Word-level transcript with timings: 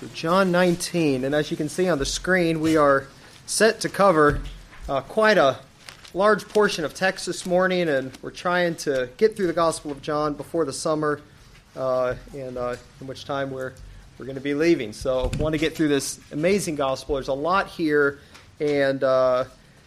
So, 0.00 0.06
John 0.14 0.52
19, 0.52 1.24
and 1.24 1.34
as 1.34 1.50
you 1.50 1.56
can 1.56 1.68
see 1.68 1.88
on 1.88 1.98
the 1.98 2.06
screen, 2.06 2.60
we 2.60 2.76
are 2.76 3.08
set 3.46 3.80
to 3.80 3.88
cover 3.88 4.40
uh, 4.88 5.00
quite 5.00 5.38
a 5.38 5.58
large 6.14 6.48
portion 6.48 6.84
of 6.84 6.94
text 6.94 7.26
this 7.26 7.44
morning, 7.44 7.88
and 7.88 8.16
we're 8.22 8.30
trying 8.30 8.76
to 8.76 9.08
get 9.16 9.34
through 9.34 9.48
the 9.48 9.52
Gospel 9.52 9.90
of 9.90 10.00
John 10.00 10.34
before 10.34 10.64
the 10.64 10.72
summer, 10.72 11.20
uh, 11.74 12.14
and 12.32 12.56
uh, 12.56 12.76
in 13.00 13.08
which 13.08 13.24
time 13.24 13.50
we're 13.50 13.72
we're 14.18 14.26
going 14.26 14.36
to 14.36 14.40
be 14.40 14.54
leaving. 14.54 14.92
So, 14.92 15.32
want 15.36 15.54
to 15.54 15.58
get 15.58 15.74
through 15.74 15.88
this 15.88 16.20
amazing 16.30 16.76
Gospel. 16.76 17.16
There's 17.16 17.26
a 17.26 17.32
lot 17.32 17.66
here, 17.66 18.20
and 18.60 19.02
uh, 19.02 19.46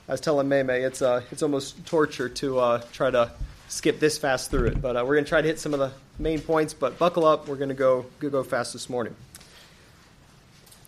I 0.09 0.11
was 0.11 0.19
telling 0.19 0.49
Meme, 0.49 0.71
it's 0.71 1.01
uh, 1.01 1.21
it's 1.31 1.41
almost 1.41 1.85
torture 1.85 2.27
to 2.27 2.59
uh, 2.59 2.83
try 2.91 3.11
to 3.11 3.31
skip 3.69 4.01
this 4.01 4.17
fast 4.17 4.51
through 4.51 4.67
it. 4.67 4.81
But 4.81 4.95
we're 5.07 5.15
going 5.15 5.23
to 5.23 5.29
try 5.29 5.41
to 5.41 5.47
hit 5.47 5.57
some 5.57 5.73
of 5.73 5.79
the 5.79 5.93
main 6.19 6.41
points. 6.41 6.73
But 6.73 6.99
buckle 6.99 7.23
up, 7.23 7.47
we're 7.47 7.55
going 7.55 7.69
to 7.69 7.75
go 7.75 8.07
go 8.19 8.43
fast 8.43 8.73
this 8.73 8.89
morning. 8.89 9.15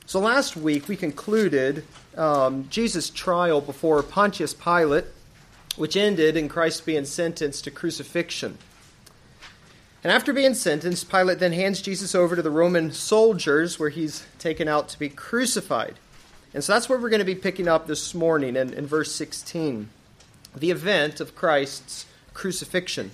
So 0.06 0.20
last 0.20 0.56
week 0.58 0.88
we 0.88 0.98
concluded 0.98 1.86
um, 2.18 2.68
Jesus' 2.70 3.10
trial 3.10 3.62
before 3.62 4.04
Pontius 4.04 4.54
Pilate, 4.54 5.06
which 5.78 5.96
ended 5.96 6.36
in 6.36 6.50
Christ 6.50 6.86
being 6.86 7.06
sentenced 7.06 7.64
to 7.64 7.72
crucifixion. 7.72 8.58
And 10.04 10.12
after 10.12 10.34
being 10.34 10.54
sentenced, 10.54 11.10
Pilate 11.10 11.40
then 11.40 11.54
hands 11.54 11.82
Jesus 11.82 12.14
over 12.14 12.36
to 12.36 12.42
the 12.42 12.52
Roman 12.52 12.92
soldiers 12.92 13.80
where 13.80 13.90
he's 13.90 14.26
taken 14.38 14.68
out 14.68 14.90
to 14.90 15.00
be 15.00 15.08
crucified. 15.08 15.96
And 16.54 16.64
so 16.64 16.74
that's 16.74 16.90
where 16.90 17.00
we're 17.00 17.10
going 17.10 17.20
to 17.20 17.26
be 17.26 17.36
picking 17.36 17.70
up 17.70 17.88
this 17.88 18.14
morning 18.14 18.56
in, 18.56 18.74
in 18.74 18.86
verse 18.86 19.14
16 19.14 19.90
the 20.56 20.70
event 20.70 21.20
of 21.20 21.36
Christ's 21.36 22.06
crucifixion. 22.36 23.10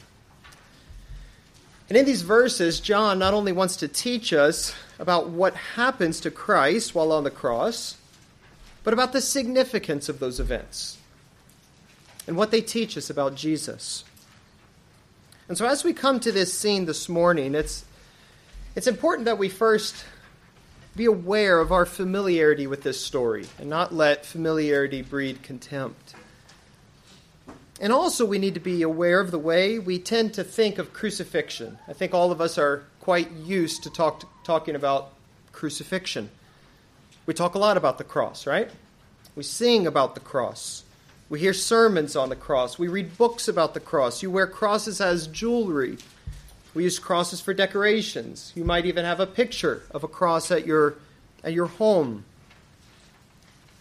And 1.89 1.97
in 1.97 2.05
these 2.05 2.21
verses, 2.21 2.79
John 2.79 3.17
not 3.17 3.33
only 3.33 3.51
wants 3.51 3.75
to 3.77 3.87
teach 3.87 4.31
us 4.31 4.75
about 4.99 5.29
what 5.29 5.55
happens 5.55 6.19
to 6.21 6.31
Christ 6.31 6.93
while 6.93 7.11
on 7.11 7.23
the 7.23 7.31
cross, 7.31 7.97
but 8.83 8.93
about 8.93 9.11
the 9.11 9.21
significance 9.21 10.07
of 10.07 10.19
those 10.19 10.39
events 10.39 10.97
and 12.27 12.37
what 12.37 12.51
they 12.51 12.61
teach 12.61 12.95
us 12.95 13.09
about 13.09 13.33
Jesus. 13.33 14.03
And 15.47 15.57
so, 15.57 15.65
as 15.65 15.83
we 15.83 15.93
come 15.93 16.19
to 16.19 16.31
this 16.31 16.53
scene 16.55 16.85
this 16.85 17.09
morning, 17.09 17.55
it's, 17.55 17.83
it's 18.75 18.85
important 18.85 19.25
that 19.25 19.39
we 19.39 19.49
first 19.49 20.05
be 20.95 21.05
aware 21.05 21.59
of 21.59 21.71
our 21.71 21.87
familiarity 21.87 22.67
with 22.67 22.83
this 22.83 23.03
story 23.03 23.47
and 23.57 23.67
not 23.67 23.93
let 23.93 24.27
familiarity 24.27 25.01
breed 25.01 25.41
contempt. 25.41 26.13
And 27.81 27.93
also, 27.93 28.25
we 28.25 28.39
need 28.39 28.55
to 28.55 28.59
be 28.59 28.81
aware 28.81 29.21
of 29.21 29.31
the 29.31 29.39
way 29.39 29.79
we 29.79 29.99
tend 29.99 30.33
to 30.33 30.43
think 30.43 30.77
of 30.77 30.91
crucifixion. 30.91 31.79
I 31.87 31.93
think 31.93 32.13
all 32.13 32.31
of 32.31 32.41
us 32.41 32.57
are 32.57 32.83
quite 32.99 33.31
used 33.31 33.83
to 33.83 33.89
talk, 33.89 34.23
talking 34.43 34.75
about 34.75 35.13
crucifixion. 35.53 36.29
We 37.25 37.33
talk 37.33 37.55
a 37.55 37.59
lot 37.59 37.77
about 37.77 37.97
the 37.97 38.03
cross, 38.03 38.45
right? 38.45 38.69
We 39.35 39.43
sing 39.43 39.87
about 39.87 40.13
the 40.13 40.19
cross. 40.19 40.83
We 41.29 41.39
hear 41.39 41.53
sermons 41.53 42.15
on 42.15 42.29
the 42.29 42.35
cross. 42.35 42.77
We 42.77 42.87
read 42.87 43.17
books 43.17 43.47
about 43.47 43.73
the 43.73 43.79
cross. 43.79 44.21
You 44.21 44.31
wear 44.31 44.47
crosses 44.47 44.99
as 44.99 45.27
jewelry. 45.27 45.97
We 46.73 46.83
use 46.83 46.99
crosses 46.99 47.39
for 47.39 47.53
decorations. 47.53 48.51
You 48.55 48.65
might 48.65 48.85
even 48.85 49.05
have 49.05 49.19
a 49.19 49.27
picture 49.27 49.83
of 49.91 50.03
a 50.03 50.07
cross 50.07 50.51
at 50.51 50.65
your, 50.65 50.95
at 51.43 51.53
your 51.53 51.67
home. 51.67 52.25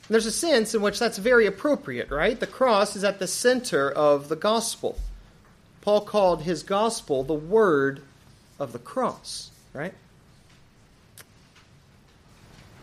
And 0.09 0.15
there's 0.15 0.25
a 0.25 0.33
sense 0.33 0.75
in 0.75 0.81
which 0.81 0.99
that's 0.99 1.19
very 1.19 1.45
appropriate, 1.45 2.11
right? 2.11 2.41
The 2.41 2.47
cross 2.47 2.97
is 2.97 3.05
at 3.05 3.19
the 3.19 3.27
center 3.27 3.91
of 3.91 4.31
the 4.31 4.37
gospel. 4.37 4.99
Paul 5.83 6.01
called 6.01 6.43
his 6.43 6.63
gospel 6.63 7.23
the 7.23 7.35
word 7.35 8.01
of 8.59 8.73
the 8.73 8.79
cross, 8.79 9.51
right? 9.75 9.93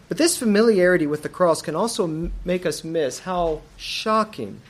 But 0.07 0.19
this 0.19 0.37
familiarity 0.37 1.07
with 1.07 1.23
the 1.23 1.29
cross 1.29 1.63
can 1.63 1.75
also 1.75 2.29
make 2.45 2.63
us 2.63 2.83
miss 2.83 3.19
how 3.19 3.63
shocking 3.75 4.61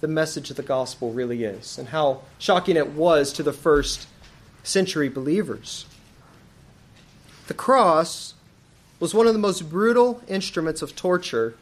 the 0.00 0.06
message 0.06 0.50
of 0.50 0.56
the 0.56 0.62
gospel 0.62 1.12
really 1.12 1.42
is, 1.42 1.78
and 1.78 1.88
how 1.88 2.20
shocking 2.38 2.76
it 2.76 2.90
was 2.90 3.32
to 3.32 3.42
the 3.42 3.52
first 3.52 4.06
century 4.62 5.08
believers. 5.08 5.86
The 7.48 7.54
cross 7.54 8.34
was 9.00 9.14
one 9.14 9.26
of 9.26 9.32
the 9.32 9.40
most 9.40 9.68
brutal 9.68 10.22
instruments 10.28 10.80
of 10.80 10.94
torture 10.94 11.56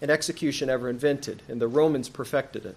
and 0.00 0.10
execution 0.10 0.70
ever 0.70 0.88
invented, 0.88 1.42
and 1.48 1.60
the 1.60 1.68
Romans 1.68 2.08
perfected 2.08 2.64
it. 2.64 2.76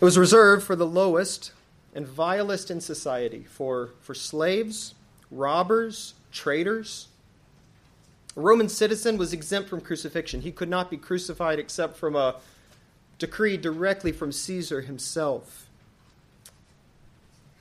It 0.00 0.04
was 0.04 0.16
reserved 0.16 0.64
for 0.64 0.74
the 0.74 0.86
lowest 0.86 1.52
and 1.94 2.06
vilest 2.06 2.70
in 2.70 2.80
society, 2.80 3.44
for, 3.50 3.90
for 4.00 4.14
slaves, 4.14 4.94
robbers, 5.30 6.14
traitors. 6.32 7.08
A 8.36 8.40
Roman 8.40 8.68
citizen 8.68 9.18
was 9.18 9.32
exempt 9.32 9.68
from 9.68 9.80
crucifixion. 9.80 10.40
He 10.40 10.52
could 10.52 10.68
not 10.68 10.90
be 10.90 10.96
crucified 10.96 11.58
except 11.58 11.96
from 11.96 12.16
a 12.16 12.36
decree 13.18 13.56
directly 13.56 14.12
from 14.12 14.32
Caesar 14.32 14.80
himself. 14.80 15.66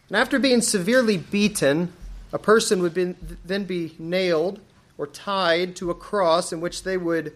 And 0.07 0.15
after 0.15 0.39
being 0.39 0.61
severely 0.61 1.17
beaten, 1.17 1.91
a 2.31 2.39
person 2.39 2.81
would 2.81 2.93
be, 2.93 3.15
then 3.43 3.65
be 3.65 3.95
nailed 3.99 4.59
or 4.99 5.07
tied 5.07 5.77
to 5.77 5.89
a 5.89 5.95
cross 5.95 6.51
in 6.51 6.59
which 6.59 6.83
they 6.83 6.97
would 6.97 7.33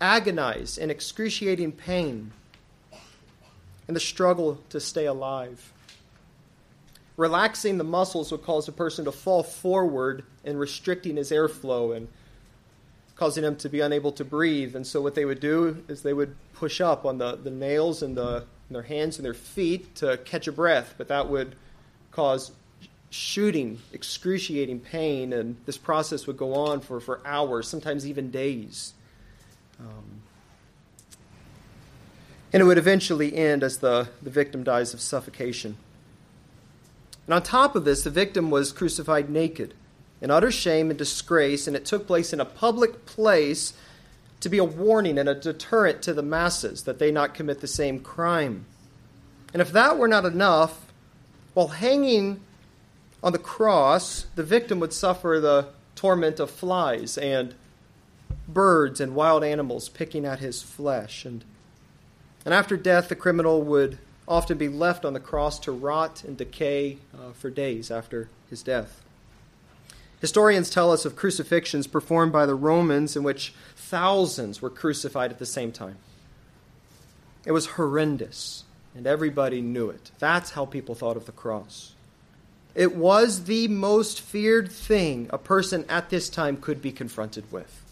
agonize 0.00 0.76
in 0.76 0.90
excruciating 0.90 1.72
pain 1.72 2.30
and 3.88 3.96
the 3.96 4.00
struggle 4.00 4.60
to 4.68 4.78
stay 4.78 5.06
alive. 5.06 5.72
Relaxing 7.16 7.78
the 7.78 7.84
muscles 7.84 8.30
would 8.30 8.44
cause 8.44 8.68
a 8.68 8.72
person 8.72 9.06
to 9.06 9.12
fall 9.12 9.42
forward 9.42 10.24
and 10.44 10.60
restricting 10.60 11.16
his 11.16 11.30
airflow 11.30 11.96
and 11.96 12.08
causing 13.14 13.42
him 13.42 13.56
to 13.56 13.70
be 13.70 13.80
unable 13.80 14.12
to 14.12 14.22
breathe. 14.24 14.76
And 14.76 14.86
so, 14.86 15.00
what 15.00 15.14
they 15.14 15.24
would 15.24 15.40
do 15.40 15.82
is 15.88 16.02
they 16.02 16.12
would 16.12 16.36
push 16.52 16.82
up 16.82 17.06
on 17.06 17.16
the, 17.16 17.36
the 17.36 17.50
nails 17.50 18.02
in, 18.02 18.14
the, 18.14 18.44
in 18.68 18.74
their 18.74 18.82
hands 18.82 19.16
and 19.16 19.24
their 19.24 19.32
feet 19.32 19.94
to 19.96 20.18
catch 20.18 20.46
a 20.46 20.52
breath, 20.52 20.94
but 20.98 21.08
that 21.08 21.30
would 21.30 21.56
cause 22.10 22.52
shooting, 23.10 23.80
excruciating 23.92 24.80
pain, 24.80 25.32
and 25.32 25.56
this 25.66 25.78
process 25.78 26.26
would 26.26 26.36
go 26.36 26.54
on 26.54 26.80
for, 26.80 27.00
for 27.00 27.20
hours, 27.24 27.68
sometimes 27.68 28.06
even 28.06 28.30
days. 28.30 28.94
Um, 29.80 30.22
and 32.52 32.62
it 32.62 32.64
would 32.64 32.78
eventually 32.78 33.34
end 33.36 33.62
as 33.62 33.78
the, 33.78 34.08
the 34.22 34.30
victim 34.30 34.64
dies 34.64 34.94
of 34.94 35.00
suffocation. 35.00 35.76
And 37.26 37.34
on 37.34 37.42
top 37.42 37.74
of 37.76 37.84
this, 37.84 38.02
the 38.02 38.10
victim 38.10 38.50
was 38.50 38.72
crucified 38.72 39.28
naked, 39.28 39.74
in 40.20 40.30
utter 40.30 40.50
shame 40.50 40.90
and 40.90 40.98
disgrace, 40.98 41.66
and 41.66 41.76
it 41.76 41.84
took 41.84 42.06
place 42.06 42.32
in 42.32 42.40
a 42.40 42.44
public 42.44 43.04
place 43.04 43.74
to 44.40 44.48
be 44.48 44.58
a 44.58 44.64
warning 44.64 45.18
and 45.18 45.28
a 45.28 45.34
deterrent 45.34 46.02
to 46.02 46.14
the 46.14 46.22
masses 46.22 46.84
that 46.84 46.98
they 46.98 47.10
not 47.10 47.34
commit 47.34 47.60
the 47.60 47.66
same 47.66 48.00
crime. 48.00 48.64
And 49.52 49.60
if 49.60 49.72
that 49.72 49.98
were 49.98 50.08
not 50.08 50.24
enough, 50.24 50.92
while 51.54 51.68
hanging 51.68 52.40
on 53.26 53.32
the 53.32 53.38
cross, 53.40 54.26
the 54.36 54.44
victim 54.44 54.78
would 54.78 54.92
suffer 54.92 55.40
the 55.42 55.66
torment 55.96 56.38
of 56.38 56.48
flies 56.48 57.18
and 57.18 57.56
birds 58.46 59.00
and 59.00 59.16
wild 59.16 59.42
animals 59.42 59.88
picking 59.88 60.24
at 60.24 60.38
his 60.38 60.62
flesh. 60.62 61.24
And, 61.24 61.44
and 62.44 62.54
after 62.54 62.76
death, 62.76 63.08
the 63.08 63.16
criminal 63.16 63.62
would 63.62 63.98
often 64.28 64.56
be 64.56 64.68
left 64.68 65.04
on 65.04 65.12
the 65.12 65.18
cross 65.18 65.58
to 65.58 65.72
rot 65.72 66.22
and 66.22 66.36
decay 66.36 66.98
uh, 67.12 67.32
for 67.32 67.50
days 67.50 67.90
after 67.90 68.28
his 68.48 68.62
death. 68.62 69.02
Historians 70.20 70.70
tell 70.70 70.92
us 70.92 71.04
of 71.04 71.16
crucifixions 71.16 71.88
performed 71.88 72.32
by 72.32 72.46
the 72.46 72.54
Romans 72.54 73.16
in 73.16 73.24
which 73.24 73.52
thousands 73.74 74.62
were 74.62 74.70
crucified 74.70 75.32
at 75.32 75.40
the 75.40 75.46
same 75.46 75.72
time. 75.72 75.96
It 77.44 77.50
was 77.50 77.66
horrendous, 77.66 78.62
and 78.94 79.04
everybody 79.04 79.60
knew 79.60 79.90
it. 79.90 80.12
That's 80.20 80.52
how 80.52 80.64
people 80.64 80.94
thought 80.94 81.16
of 81.16 81.26
the 81.26 81.32
cross. 81.32 81.95
It 82.76 82.94
was 82.94 83.44
the 83.44 83.68
most 83.68 84.20
feared 84.20 84.70
thing 84.70 85.28
a 85.30 85.38
person 85.38 85.86
at 85.88 86.10
this 86.10 86.28
time 86.28 86.58
could 86.58 86.82
be 86.82 86.92
confronted 86.92 87.50
with. 87.50 87.82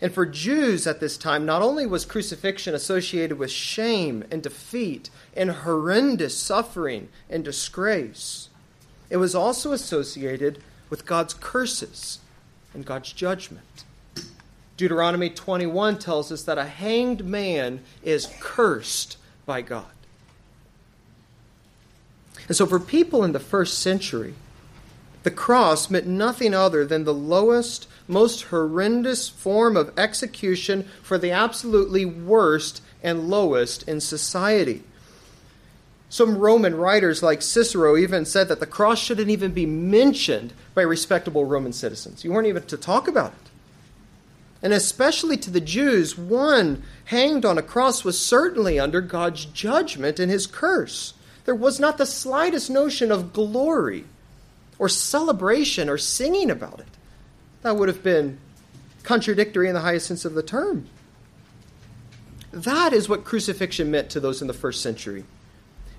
And 0.00 0.12
for 0.12 0.26
Jews 0.26 0.84
at 0.84 0.98
this 0.98 1.16
time, 1.16 1.46
not 1.46 1.62
only 1.62 1.86
was 1.86 2.04
crucifixion 2.04 2.74
associated 2.74 3.38
with 3.38 3.52
shame 3.52 4.24
and 4.32 4.42
defeat 4.42 5.10
and 5.34 5.50
horrendous 5.50 6.36
suffering 6.36 7.08
and 7.30 7.44
disgrace, 7.44 8.48
it 9.10 9.18
was 9.18 9.36
also 9.36 9.70
associated 9.70 10.60
with 10.90 11.06
God's 11.06 11.32
curses 11.32 12.18
and 12.74 12.84
God's 12.84 13.12
judgment. 13.12 13.84
Deuteronomy 14.76 15.30
21 15.30 16.00
tells 16.00 16.32
us 16.32 16.42
that 16.42 16.58
a 16.58 16.64
hanged 16.64 17.24
man 17.24 17.80
is 18.02 18.28
cursed 18.40 19.18
by 19.46 19.62
God. 19.62 19.95
And 22.48 22.56
so, 22.56 22.66
for 22.66 22.78
people 22.78 23.24
in 23.24 23.32
the 23.32 23.40
first 23.40 23.78
century, 23.78 24.34
the 25.24 25.30
cross 25.30 25.90
meant 25.90 26.06
nothing 26.06 26.54
other 26.54 26.84
than 26.84 27.04
the 27.04 27.14
lowest, 27.14 27.88
most 28.06 28.42
horrendous 28.44 29.28
form 29.28 29.76
of 29.76 29.96
execution 29.98 30.88
for 31.02 31.18
the 31.18 31.32
absolutely 31.32 32.04
worst 32.04 32.80
and 33.02 33.28
lowest 33.28 33.88
in 33.88 34.00
society. 34.00 34.84
Some 36.08 36.38
Roman 36.38 36.76
writers, 36.76 37.22
like 37.22 37.42
Cicero, 37.42 37.96
even 37.96 38.24
said 38.24 38.46
that 38.48 38.60
the 38.60 38.66
cross 38.66 39.00
shouldn't 39.00 39.30
even 39.30 39.50
be 39.50 39.66
mentioned 39.66 40.52
by 40.74 40.82
respectable 40.82 41.44
Roman 41.44 41.72
citizens. 41.72 42.24
You 42.24 42.32
weren't 42.32 42.46
even 42.46 42.62
to 42.62 42.76
talk 42.76 43.08
about 43.08 43.32
it. 43.32 43.50
And 44.62 44.72
especially 44.72 45.36
to 45.38 45.50
the 45.50 45.60
Jews, 45.60 46.16
one 46.16 46.82
hanged 47.06 47.44
on 47.44 47.58
a 47.58 47.62
cross 47.62 48.04
was 48.04 48.18
certainly 48.18 48.78
under 48.78 49.00
God's 49.00 49.44
judgment 49.44 50.20
and 50.20 50.30
his 50.30 50.46
curse. 50.46 51.14
There 51.46 51.54
was 51.54 51.80
not 51.80 51.96
the 51.96 52.06
slightest 52.06 52.68
notion 52.68 53.10
of 53.10 53.32
glory 53.32 54.04
or 54.78 54.88
celebration 54.88 55.88
or 55.88 55.96
singing 55.96 56.50
about 56.50 56.80
it. 56.80 56.86
That 57.62 57.76
would 57.76 57.88
have 57.88 58.02
been 58.02 58.38
contradictory 59.04 59.68
in 59.68 59.74
the 59.74 59.80
highest 59.80 60.08
sense 60.08 60.24
of 60.24 60.34
the 60.34 60.42
term. 60.42 60.86
That 62.52 62.92
is 62.92 63.08
what 63.08 63.24
crucifixion 63.24 63.90
meant 63.90 64.10
to 64.10 64.20
those 64.20 64.42
in 64.42 64.48
the 64.48 64.54
first 64.54 64.82
century. 64.82 65.24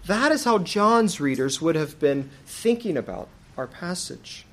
That 0.05 0.31
is 0.31 0.44
how 0.44 0.59
John's 0.59 1.19
readers 1.21 1.61
would 1.61 1.75
have 1.75 1.97
been 1.97 2.29
thinking 2.45 2.97
about 2.97 3.29
our 3.57 3.67
passage. 3.67 4.45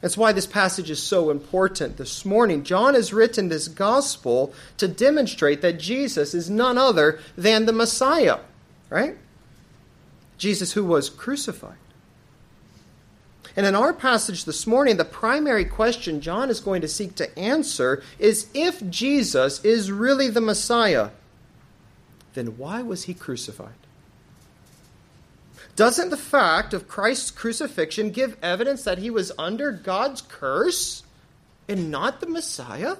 That's 0.00 0.16
why 0.16 0.32
this 0.32 0.46
passage 0.46 0.90
is 0.90 1.02
so 1.02 1.30
important 1.30 1.96
this 1.96 2.24
morning. 2.24 2.64
John 2.64 2.94
has 2.94 3.12
written 3.12 3.48
this 3.48 3.68
gospel 3.68 4.54
to 4.78 4.88
demonstrate 4.88 5.60
that 5.62 5.78
Jesus 5.78 6.34
is 6.34 6.50
none 6.50 6.78
other 6.78 7.20
than 7.36 7.66
the 7.66 7.72
Messiah, 7.72 8.38
right? 8.90 9.16
Jesus 10.42 10.72
who 10.72 10.84
was 10.84 11.08
crucified. 11.08 11.76
And 13.54 13.64
in 13.64 13.76
our 13.76 13.92
passage 13.92 14.44
this 14.44 14.66
morning, 14.66 14.96
the 14.96 15.04
primary 15.04 15.64
question 15.64 16.20
John 16.20 16.50
is 16.50 16.58
going 16.58 16.80
to 16.80 16.88
seek 16.88 17.14
to 17.14 17.38
answer 17.38 18.02
is 18.18 18.48
if 18.52 18.84
Jesus 18.90 19.64
is 19.64 19.92
really 19.92 20.28
the 20.28 20.40
Messiah, 20.40 21.10
then 22.34 22.58
why 22.58 22.82
was 22.82 23.04
he 23.04 23.14
crucified? 23.14 23.70
Doesn't 25.76 26.10
the 26.10 26.16
fact 26.16 26.74
of 26.74 26.88
Christ's 26.88 27.30
crucifixion 27.30 28.10
give 28.10 28.36
evidence 28.42 28.82
that 28.82 28.98
he 28.98 29.10
was 29.10 29.30
under 29.38 29.70
God's 29.70 30.22
curse 30.22 31.04
and 31.68 31.88
not 31.88 32.18
the 32.18 32.26
Messiah? 32.26 32.96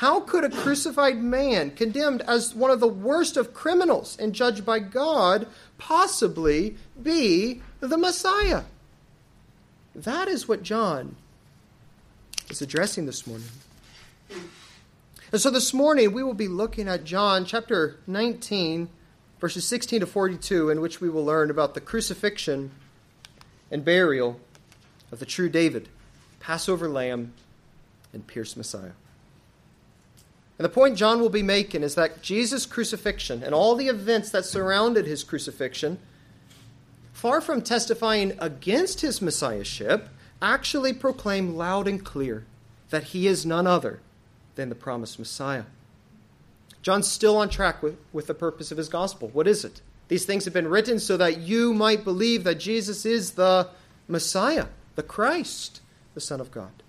How 0.00 0.20
could 0.20 0.44
a 0.44 0.50
crucified 0.50 1.18
man, 1.18 1.72
condemned 1.72 2.22
as 2.22 2.54
one 2.54 2.70
of 2.70 2.80
the 2.80 2.88
worst 2.88 3.36
of 3.36 3.52
criminals 3.52 4.16
and 4.18 4.32
judged 4.32 4.64
by 4.64 4.78
God, 4.78 5.46
possibly 5.80 6.76
be 7.02 7.60
the 7.80 7.98
Messiah? 7.98 8.62
That 9.94 10.28
is 10.28 10.46
what 10.46 10.62
John 10.62 11.16
is 12.48 12.62
addressing 12.62 13.06
this 13.06 13.26
morning. 13.26 13.48
And 15.32 15.40
so 15.40 15.50
this 15.50 15.74
morning 15.74 16.12
we 16.12 16.22
will 16.22 16.34
be 16.34 16.48
looking 16.48 16.86
at 16.86 17.04
John 17.04 17.44
chapter 17.44 17.96
19 18.06 18.88
verses 19.40 19.66
16 19.66 20.00
to 20.00 20.06
42, 20.06 20.70
in 20.70 20.80
which 20.80 21.00
we 21.00 21.08
will 21.08 21.24
learn 21.24 21.50
about 21.50 21.74
the 21.74 21.80
crucifixion 21.80 22.70
and 23.70 23.84
burial 23.84 24.38
of 25.10 25.18
the 25.18 25.26
true 25.26 25.48
David, 25.48 25.88
Passover 26.40 26.88
lamb, 26.88 27.32
and 28.12 28.26
pierced 28.26 28.56
Messiah. 28.56 28.92
And 30.60 30.64
the 30.66 30.68
point 30.68 30.98
John 30.98 31.22
will 31.22 31.30
be 31.30 31.42
making 31.42 31.82
is 31.82 31.94
that 31.94 32.20
Jesus' 32.20 32.66
crucifixion 32.66 33.42
and 33.42 33.54
all 33.54 33.76
the 33.76 33.88
events 33.88 34.28
that 34.32 34.44
surrounded 34.44 35.06
his 35.06 35.24
crucifixion, 35.24 35.98
far 37.14 37.40
from 37.40 37.62
testifying 37.62 38.36
against 38.38 39.00
his 39.00 39.22
messiahship, 39.22 40.10
actually 40.42 40.92
proclaim 40.92 41.56
loud 41.56 41.88
and 41.88 42.04
clear 42.04 42.44
that 42.90 43.04
he 43.04 43.26
is 43.26 43.46
none 43.46 43.66
other 43.66 44.00
than 44.54 44.68
the 44.68 44.74
promised 44.74 45.18
Messiah. 45.18 45.64
John's 46.82 47.08
still 47.08 47.38
on 47.38 47.48
track 47.48 47.82
with, 47.82 47.96
with 48.12 48.26
the 48.26 48.34
purpose 48.34 48.70
of 48.70 48.76
his 48.76 48.90
gospel. 48.90 49.30
What 49.32 49.48
is 49.48 49.64
it? 49.64 49.80
These 50.08 50.26
things 50.26 50.44
have 50.44 50.52
been 50.52 50.68
written 50.68 50.98
so 50.98 51.16
that 51.16 51.38
you 51.38 51.72
might 51.72 52.04
believe 52.04 52.44
that 52.44 52.56
Jesus 52.56 53.06
is 53.06 53.30
the 53.30 53.70
Messiah, 54.06 54.66
the 54.94 55.02
Christ, 55.02 55.80
the 56.12 56.20
Son 56.20 56.38
of 56.38 56.50
God. 56.50 56.82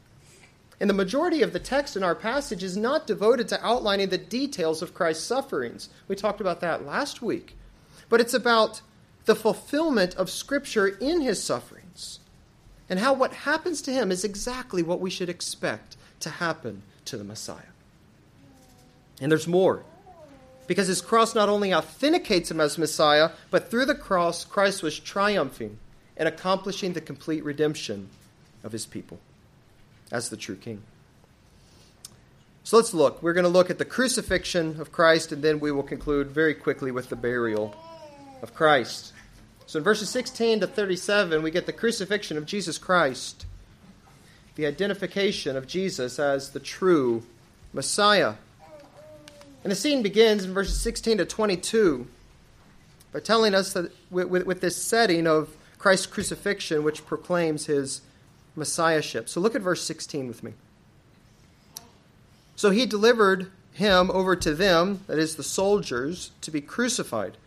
And 0.81 0.89
the 0.89 0.95
majority 0.95 1.44
of 1.44 1.54
the 1.54 1.60
text 1.60 1.95
in 1.95 2.01
our 2.01 2.16
passage 2.16 2.63
is 2.63 2.75
not 2.75 3.06
devoted 3.06 3.48
to 3.50 3.63
outlining 3.63 4.10
the 4.10 4.18
details 4.18 4.81
of 4.81 4.95
Christ's 4.95 5.24
sufferings. 5.24 5.89
We 6.07 6.16
talked 6.16 6.42
about 6.42 6.60
that 6.62 6.88
last 6.88 7.22
week. 7.22 7.56
But 8.10 8.19
it's 8.19 8.33
about 8.33 8.81
the 9.25 9.36
fulfillment 9.36 10.16
of 10.16 10.31
Scripture 10.31 10.88
in 10.88 11.22
his 11.22 11.42
sufferings 11.42 12.18
and 12.89 12.98
how 12.98 13.13
what 13.13 13.31
happens 13.31 13.83
to 13.83 13.94
him 13.94 14.12
is 14.12 14.24
exactly 14.24 14.81
what 14.81 15.00
we 15.00 15.12
should 15.12 15.30
expect 15.30 15.98
to 16.19 16.31
happen 16.31 16.81
to 17.06 17.16
the 17.16 17.24
Messiah. 17.24 17.62
And 19.22 19.31
there's 19.31 19.48
more. 19.48 19.84
Because 20.66 20.88
his 20.88 21.00
cross 21.00 21.36
not 21.36 21.48
only 21.48 21.75
authenticates 21.75 22.50
him 22.50 22.60
as 22.60 22.80
Messiah, 22.80 23.30
but 23.51 23.69
through 23.69 23.86
the 23.86 23.94
cross, 23.94 24.44
Christ 24.44 24.81
was 24.81 24.98
triumphing 24.98 25.77
and 26.18 26.27
accomplishing 26.27 26.94
the 26.94 27.01
complete 27.01 27.44
redemption 27.44 28.10
of 28.63 28.72
his 28.72 28.88
people 28.88 29.19
as 30.12 30.30
the 30.30 30.38
true 30.38 30.56
king. 30.56 30.81
So 32.63 32.78
let's 32.78 32.94
look. 32.94 33.24
We're 33.24 33.34
going 33.34 33.44
to 33.44 33.50
look 33.50 33.69
at 33.69 33.80
the 33.80 33.86
crucifixion 33.86 34.80
of 34.80 34.92
Christ, 34.92 35.31
and 35.31 35.44
then 35.44 35.60
we 35.60 35.72
will 35.72 35.84
conclude 35.84 36.28
very 36.28 36.54
quickly 36.54 36.92
with 36.92 37.10
the 37.10 37.16
burial 37.16 37.75
of 38.42 38.54
Christ. 38.54 39.13
So 39.66 39.80
in 39.80 39.84
verses 39.84 40.10
16 40.10 40.60
to 40.60 40.68
37, 40.68 41.42
we 41.42 41.50
get 41.50 41.66
the 41.66 41.74
crucifixion 41.74 42.38
of 42.38 42.46
Jesus 42.46 42.78
Christ, 42.78 43.46
the 44.56 44.66
identification 44.66 45.56
of 45.56 45.66
Jesus 45.66 46.19
as 46.19 46.52
the 46.52 46.60
true 46.60 47.24
Messiah. 47.74 48.36
And 49.63 49.72
the 49.72 49.75
scene 49.75 50.04
begins 50.04 50.44
in 50.44 50.54
verses 50.54 50.80
16 50.81 51.19
to 51.19 51.25
22 51.25 52.08
by 53.12 53.19
telling 53.19 53.56
us 53.56 53.74
that 53.74 53.92
with, 54.10 54.28
with, 54.28 54.46
with, 54.46 54.62
this 54.62 54.75
setting 54.75 55.28
of 55.28 55.56
Christ's 55.78 56.08
crucifixion, 56.08 56.84
which 56.84 57.06
proclaims 57.06 57.66
his 57.66 58.02
messiahship. 58.56 59.30
So 59.30 59.39
look 59.39 59.56
at 59.56 59.62
verse 59.62 59.83
16 59.83 60.27
with 60.27 60.44
me. 60.44 60.53
So 62.56 62.69
he 62.69 62.86
delivered 62.86 63.51
him 63.74 64.12
over 64.12 64.36
to 64.36 64.53
them, 64.53 65.01
that 65.07 65.18
is, 65.18 65.36
the 65.36 65.44
soldiers, 65.44 66.31
to 66.42 66.51
be 66.51 66.62
crucified. 66.62 67.38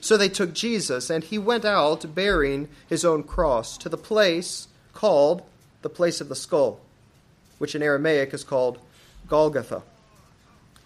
So 0.00 0.16
they 0.16 0.28
took 0.28 0.54
Jesus, 0.54 1.10
and 1.10 1.24
he 1.24 1.38
went 1.38 1.64
out 1.64 2.14
bearing 2.14 2.68
his 2.88 3.04
own 3.04 3.22
cross 3.22 3.76
to 3.78 3.88
the 3.88 3.96
place 3.96 4.68
called 4.92 5.42
the 5.82 5.88
place 5.88 6.20
of 6.20 6.28
the 6.28 6.34
skull, 6.34 6.80
which 7.58 7.74
in 7.74 7.82
Aramaic 7.82 8.32
is 8.32 8.44
called 8.44 8.78
Golgotha. 9.28 9.82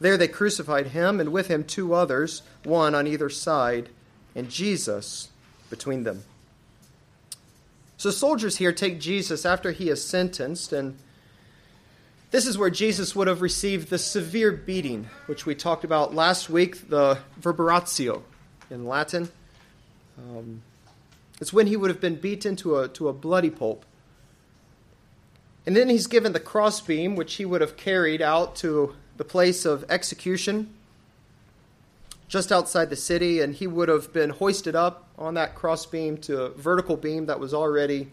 There 0.00 0.17
they 0.17 0.28
crucified 0.28 0.88
him, 0.88 1.20
and 1.20 1.31
with 1.32 1.49
him 1.49 1.64
two 1.64 1.94
others, 1.94 2.43
one 2.64 2.94
on 2.94 3.06
either 3.06 3.28
side, 3.28 3.88
and 4.34 4.49
Jesus 4.49 5.28
between 5.69 6.05
them. 6.05 6.25
So 8.00 8.11
soldiers 8.11 8.56
here 8.56 8.73
take 8.73 8.99
Jesus 8.99 9.44
after 9.44 9.73
he 9.73 9.91
is 9.91 10.02
sentenced, 10.02 10.73
and 10.73 10.97
this 12.31 12.47
is 12.47 12.56
where 12.56 12.70
Jesus 12.70 13.15
would 13.15 13.27
have 13.27 13.43
received 13.43 13.91
the 13.91 13.98
severe 13.98 14.53
beating, 14.53 15.10
which 15.27 15.44
we 15.44 15.55
talked 15.55 15.84
about 15.84 16.15
last 16.15 16.48
week, 16.48 16.89
the 16.89 17.19
verberatio 17.39 18.22
in 18.70 18.86
Latin. 18.86 19.29
Um, 20.17 20.63
it's 21.43 21.53
when 21.53 21.67
he 21.67 21.77
would 21.77 21.91
have 21.91 22.01
been 22.01 22.17
beaten 22.17 22.56
to 22.56 22.79
a, 22.79 22.89
to 22.89 23.10
a 23.10 23.13
bloody 23.13 23.51
pulp. 23.51 23.84
And 25.67 25.77
then 25.77 25.91
he's 25.91 26.06
given 26.06 26.32
the 26.32 26.41
crossbeam, 26.41 27.17
which 27.17 27.34
he 27.34 27.44
would 27.44 27.60
have 27.60 27.77
carried 27.77 28.22
out 28.22 28.56
to 28.56 28.96
the 29.19 29.25
place 29.25 29.67
of 29.67 29.84
execution 29.91 30.72
just 32.31 32.51
outside 32.51 32.89
the 32.89 32.96
city, 32.96 33.41
and 33.41 33.55
he 33.55 33.67
would 33.67 33.91
have 33.91 34.13
been 34.13 34.31
hoisted 34.31 34.75
up 34.75 35.08
on 35.19 35.34
that 35.34 35.55
crossbeam 35.55 36.17
to 36.17 36.44
a 36.44 36.49
vertical 36.51 36.96
beam 36.96 37.27
that 37.27 37.39
was 37.39 37.53
already 37.53 38.08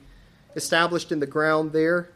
established 0.55 1.11
in 1.11 1.21
the 1.21 1.27
ground 1.27 1.71
there. 1.71 2.09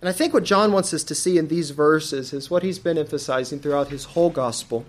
And 0.00 0.08
I 0.08 0.12
think 0.12 0.32
what 0.32 0.44
John 0.44 0.70
wants 0.70 0.94
us 0.94 1.02
to 1.04 1.14
see 1.14 1.38
in 1.38 1.48
these 1.48 1.70
verses 1.70 2.32
is 2.32 2.50
what 2.50 2.62
he's 2.62 2.78
been 2.78 2.98
emphasizing 2.98 3.58
throughout 3.58 3.88
his 3.88 4.04
whole 4.04 4.30
gospel 4.30 4.86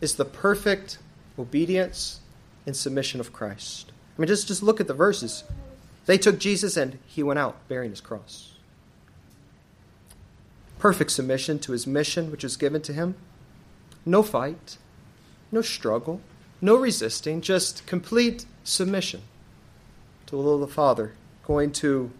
is 0.00 0.14
the 0.14 0.24
perfect 0.24 0.98
obedience 1.38 2.20
and 2.64 2.74
submission 2.74 3.20
of 3.20 3.32
Christ. 3.32 3.92
I 4.16 4.22
mean, 4.22 4.28
just, 4.28 4.48
just 4.48 4.62
look 4.62 4.80
at 4.80 4.86
the 4.86 4.94
verses. 4.94 5.44
They 6.06 6.16
took 6.16 6.38
Jesus 6.38 6.76
and 6.76 6.98
he 7.04 7.22
went 7.22 7.38
out 7.38 7.68
bearing 7.68 7.90
his 7.90 8.00
cross 8.00 8.52
perfect 10.78 11.10
submission 11.10 11.58
to 11.58 11.72
his 11.72 11.86
mission 11.86 12.30
which 12.30 12.42
was 12.42 12.56
given 12.56 12.80
to 12.82 12.92
him. 12.92 13.16
No 14.08 14.22
fight, 14.22 14.78
no 15.52 15.60
struggle, 15.60 16.22
no 16.62 16.76
resisting, 16.76 17.42
just 17.42 17.84
complete 17.84 18.46
submission 18.64 19.20
to 20.24 20.30
the 20.30 20.42
will 20.42 20.54
of 20.54 20.60
the 20.60 20.66
Father, 20.66 21.12
going 21.46 21.72
to 21.72 22.10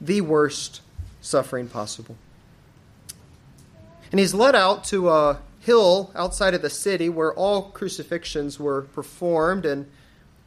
the 0.00 0.20
worst 0.20 0.80
suffering 1.20 1.68
possible. 1.68 2.16
And 4.10 4.18
he's 4.18 4.34
led 4.34 4.56
out 4.56 4.82
to 4.86 5.10
a 5.10 5.38
hill 5.60 6.10
outside 6.16 6.54
of 6.54 6.62
the 6.62 6.68
city 6.68 7.08
where 7.08 7.32
all 7.32 7.70
crucifixions 7.70 8.58
were 8.58 8.82
performed, 8.82 9.64
and 9.64 9.86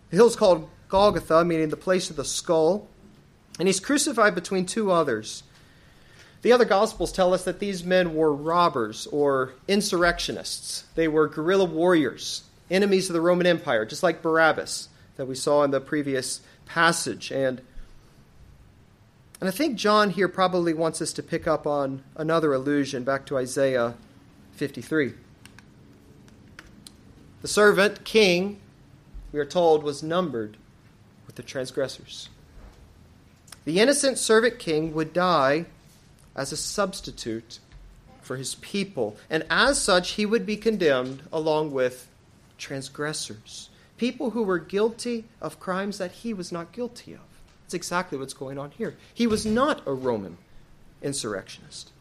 the 0.09 0.17
hill's 0.17 0.35
called 0.35 0.69
Golgotha, 0.89 1.45
meaning 1.45 1.69
the 1.69 1.77
place 1.77 2.09
of 2.09 2.17
the 2.17 2.25
skull. 2.25 2.89
And 3.59 3.69
he's 3.69 3.79
crucified 3.79 4.35
between 4.35 4.65
two 4.65 4.91
others 4.91 5.43
the 6.45 6.51
other 6.51 6.63
Gospels 6.63 7.11
tell 7.11 7.33
us 7.33 7.43
that 7.45 7.57
these 7.57 7.83
men 7.83 8.13
were 8.13 8.31
robbers 8.31 9.07
or 9.07 9.53
insurrectionists. 9.67 10.83
They 10.93 11.07
were 11.07 11.27
guerrilla 11.27 11.65
warriors 11.65 12.43
enemies 12.69 13.09
of 13.09 13.15
the 13.15 13.21
Roman 13.21 13.47
Empire, 13.47 13.83
just 13.83 14.03
like 14.03 14.21
Barabbas 14.21 14.89
that 15.15 15.25
we 15.25 15.33
saw 15.33 15.63
in 15.63 15.71
the 15.71 15.81
previous 15.81 16.41
passage. 16.67 17.31
And, 17.31 17.61
and 19.39 19.49
I 19.49 19.51
think 19.51 19.75
John 19.75 20.11
here 20.11 20.27
probably 20.27 20.75
wants 20.75 21.01
us 21.01 21.13
to 21.13 21.23
pick 21.23 21.47
up 21.47 21.65
on 21.65 22.03
another 22.15 22.53
allusion 22.53 23.03
back 23.03 23.25
to 23.25 23.39
Isaiah 23.39 23.95
53. 24.51 25.13
The 27.41 27.47
servant 27.47 28.03
king, 28.03 28.59
we 29.31 29.39
are 29.39 29.45
told, 29.45 29.81
was 29.81 30.03
numbered 30.03 30.57
with 31.25 31.37
the 31.37 31.43
transgressors. 31.43 32.29
The 33.63 33.79
innocent 33.79 34.19
servant 34.19 34.59
king 34.59 34.93
would 34.93 35.11
die 35.11 35.65
as 36.35 36.51
a 36.51 36.57
substitute 36.57 37.59
for 38.21 38.37
his 38.37 38.55
people, 38.55 39.17
and 39.29 39.45
as 39.49 39.79
such, 39.79 40.11
he 40.11 40.25
would 40.25 40.45
be 40.45 40.57
condemned 40.57 41.21
along 41.31 41.71
with 41.71 42.09
transgressors, 42.57 43.69
people 43.97 44.31
who 44.31 44.43
were 44.43 44.59
guilty 44.59 45.25
of 45.41 45.59
crimes 45.59 45.97
that 45.97 46.11
he 46.11 46.33
was 46.33 46.51
not 46.51 46.71
guilty 46.71 47.13
of. 47.13 47.19
That's 47.63 47.73
exactly 47.73 48.17
what's 48.17 48.33
going 48.33 48.57
on 48.57 48.71
here. 48.71 48.95
He 49.13 49.27
was 49.27 49.45
not 49.45 49.81
a 49.85 49.93
Roman 49.93 50.37
insurrectionist, 51.01 51.91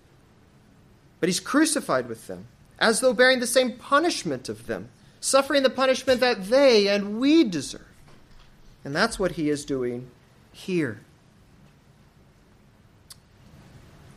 but 1.21 1.29
he's 1.29 1.41
crucified 1.41 2.09
with 2.09 2.27
them 2.27 2.47
as 2.79 3.01
though 3.01 3.13
bearing 3.13 3.41
the 3.41 3.47
same 3.47 3.73
punishment 3.73 4.49
of 4.49 4.67
them, 4.67 4.89
suffering 5.21 5.63
the 5.63 5.71
punishment 5.71 6.21
that 6.21 6.47
they 6.47 6.89
and 6.89 7.19
we 7.19 7.45
deserve. 7.45 7.87
And 8.85 8.95
that's 8.95 9.19
what 9.19 9.33
he 9.33 9.49
is 9.49 9.65
doing 9.65 10.11
here. 10.53 11.01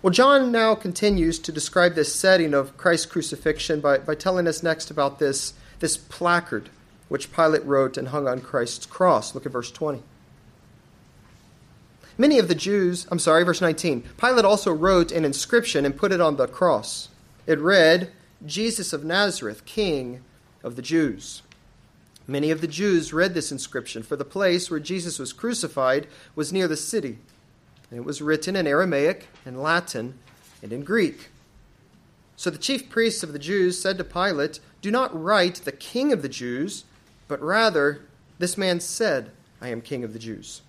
Well, 0.03 0.13
John 0.13 0.51
now 0.51 0.75
continues 0.75 1.39
to 1.39 1.51
describe 1.51 1.95
this 1.95 2.13
setting 2.13 2.53
of 2.53 2.77
Christ's 2.77 3.07
crucifixion 3.07 3.81
by, 3.81 3.97
by 3.97 4.13
telling 4.13 4.47
us 4.47 4.61
next 4.61 4.91
about 4.91 5.17
this, 5.17 5.53
this 5.79 5.97
placard 5.97 6.69
which 7.09 7.33
Pilate 7.33 7.65
wrote 7.65 7.97
and 7.97 8.09
hung 8.09 8.27
on 8.27 8.41
Christ's 8.41 8.85
cross. 8.85 9.33
Look 9.33 9.47
at 9.47 9.51
verse 9.51 9.71
20. 9.71 10.03
Many 12.15 12.37
of 12.37 12.47
the 12.47 12.55
Jews, 12.55 13.07
I'm 13.09 13.17
sorry, 13.17 13.43
verse 13.43 13.61
19. 13.61 14.03
Pilate 14.17 14.45
also 14.45 14.71
wrote 14.71 15.11
an 15.11 15.25
inscription 15.25 15.83
and 15.83 15.97
put 15.97 16.11
it 16.11 16.21
on 16.21 16.35
the 16.35 16.47
cross. 16.47 17.09
It 17.47 17.59
read, 17.59 18.11
Jesus 18.45 18.93
of 18.93 19.03
Nazareth, 19.03 19.65
King 19.65 20.21
of 20.63 20.75
the 20.75 20.81
Jews. 20.83 21.41
Many 22.27 22.51
of 22.51 22.61
the 22.61 22.67
Jews 22.67 23.13
read 23.13 23.33
this 23.33 23.51
inscription, 23.51 24.03
for 24.03 24.15
the 24.15 24.25
place 24.25 24.69
where 24.69 24.79
Jesus 24.79 25.17
was 25.17 25.33
crucified 25.33 26.07
was 26.35 26.53
near 26.53 26.67
the 26.67 26.77
city 26.77 27.17
and 27.89 27.99
it 27.99 28.05
was 28.05 28.21
written 28.21 28.55
in 28.55 28.67
Aramaic 28.67 29.27
and 29.45 29.61
Latin 29.61 30.17
and 30.61 30.73
in 30.73 30.83
Greek. 30.83 31.29
So 32.35 32.49
the 32.49 32.57
chief 32.57 32.89
priests 32.89 33.23
of 33.23 33.33
the 33.33 33.39
Jews 33.39 33.81
said 33.81 33.97
to 33.97 34.03
Pilate, 34.03 34.59
Do 34.81 34.91
not 34.91 35.19
write 35.19 35.55
the 35.55 35.71
king 35.71 36.11
of 36.11 36.21
the 36.21 36.29
Jews, 36.29 36.85
but 37.27 37.41
rather, 37.41 38.01
this 38.39 38.57
man 38.57 38.79
said, 38.79 39.31
I 39.61 39.69
am 39.69 39.81
king 39.81 40.03
of 40.03 40.13
the 40.13 40.19
Jews. 40.19 40.61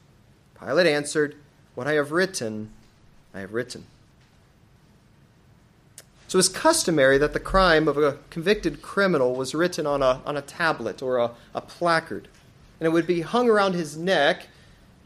Pilate 0.58 0.86
answered, 0.86 1.36
What 1.74 1.86
I 1.86 1.92
have 1.92 2.10
written, 2.12 2.70
I 3.34 3.40
have 3.40 3.52
written. 3.52 3.84
So 6.28 6.36
it 6.36 6.40
was 6.40 6.48
customary 6.48 7.16
that 7.18 7.32
the 7.32 7.40
crime 7.40 7.88
of 7.88 7.96
a 7.96 8.18
convicted 8.28 8.82
criminal 8.82 9.34
was 9.34 9.54
written 9.54 9.86
on 9.86 10.02
a, 10.02 10.20
on 10.26 10.36
a 10.36 10.42
tablet 10.42 11.02
or 11.02 11.16
a, 11.16 11.30
a 11.54 11.60
placard, 11.60 12.28
and 12.78 12.86
it 12.86 12.90
would 12.90 13.06
be 13.06 13.22
hung 13.22 13.48
around 13.48 13.74
his 13.74 13.96
neck 13.96 14.46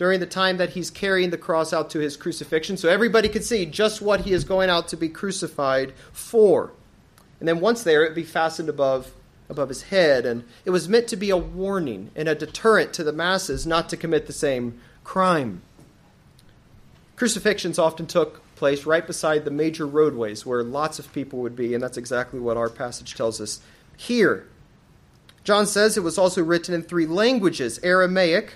during 0.03 0.19
the 0.19 0.27
time 0.27 0.57
that 0.57 0.71
he's 0.71 0.91
carrying 0.91 1.31
the 1.31 1.39
cross 1.39 1.73
out 1.73 1.89
to 1.89 2.01
his 2.01 2.17
crucifixion, 2.17 2.77
so 2.77 2.89
everybody 2.89 3.29
could 3.29 3.45
see 3.45 3.65
just 3.65 4.03
what 4.03 4.23
he 4.23 4.33
is 4.33 4.43
going 4.43 4.69
out 4.69 4.89
to 4.89 4.97
be 4.97 5.09
crucified 5.09 5.93
for. 6.11 6.73
And 7.39 7.49
then 7.49 7.61
once 7.61 7.85
there, 7.85 8.03
it 8.03 8.09
would 8.09 8.17
be 8.17 8.25
fastened 8.25 8.69
above, 8.69 9.13
above 9.49 9.69
his 9.69 9.83
head. 9.83 10.27
And 10.27 10.43
it 10.65 10.71
was 10.71 10.89
meant 10.89 11.07
to 11.07 11.17
be 11.17 11.31
a 11.31 11.37
warning 11.37 12.11
and 12.17 12.29
a 12.29 12.35
deterrent 12.35 12.93
to 12.95 13.05
the 13.05 13.13
masses 13.13 13.65
not 13.65 13.89
to 13.91 13.97
commit 13.97 14.27
the 14.27 14.33
same 14.33 14.81
crime. 15.05 15.63
Crucifixions 17.15 17.79
often 17.79 18.07
took 18.07 18.43
place 18.57 18.85
right 18.85 19.07
beside 19.07 19.45
the 19.45 19.53
major 19.53 19.87
roadways 19.87 20.45
where 20.45 20.65
lots 20.65 20.99
of 20.99 21.13
people 21.13 21.39
would 21.43 21.55
be, 21.55 21.75
and 21.75 21.83
that's 21.83 21.97
exactly 21.97 22.41
what 22.41 22.57
our 22.57 22.69
passage 22.69 23.15
tells 23.15 23.41
us 23.41 23.61
here. 23.97 24.49
John 25.45 25.65
says 25.65 25.97
it 25.97 26.03
was 26.03 26.19
also 26.19 26.43
written 26.43 26.75
in 26.75 26.83
three 26.83 27.07
languages 27.07 27.79
Aramaic, 27.85 28.55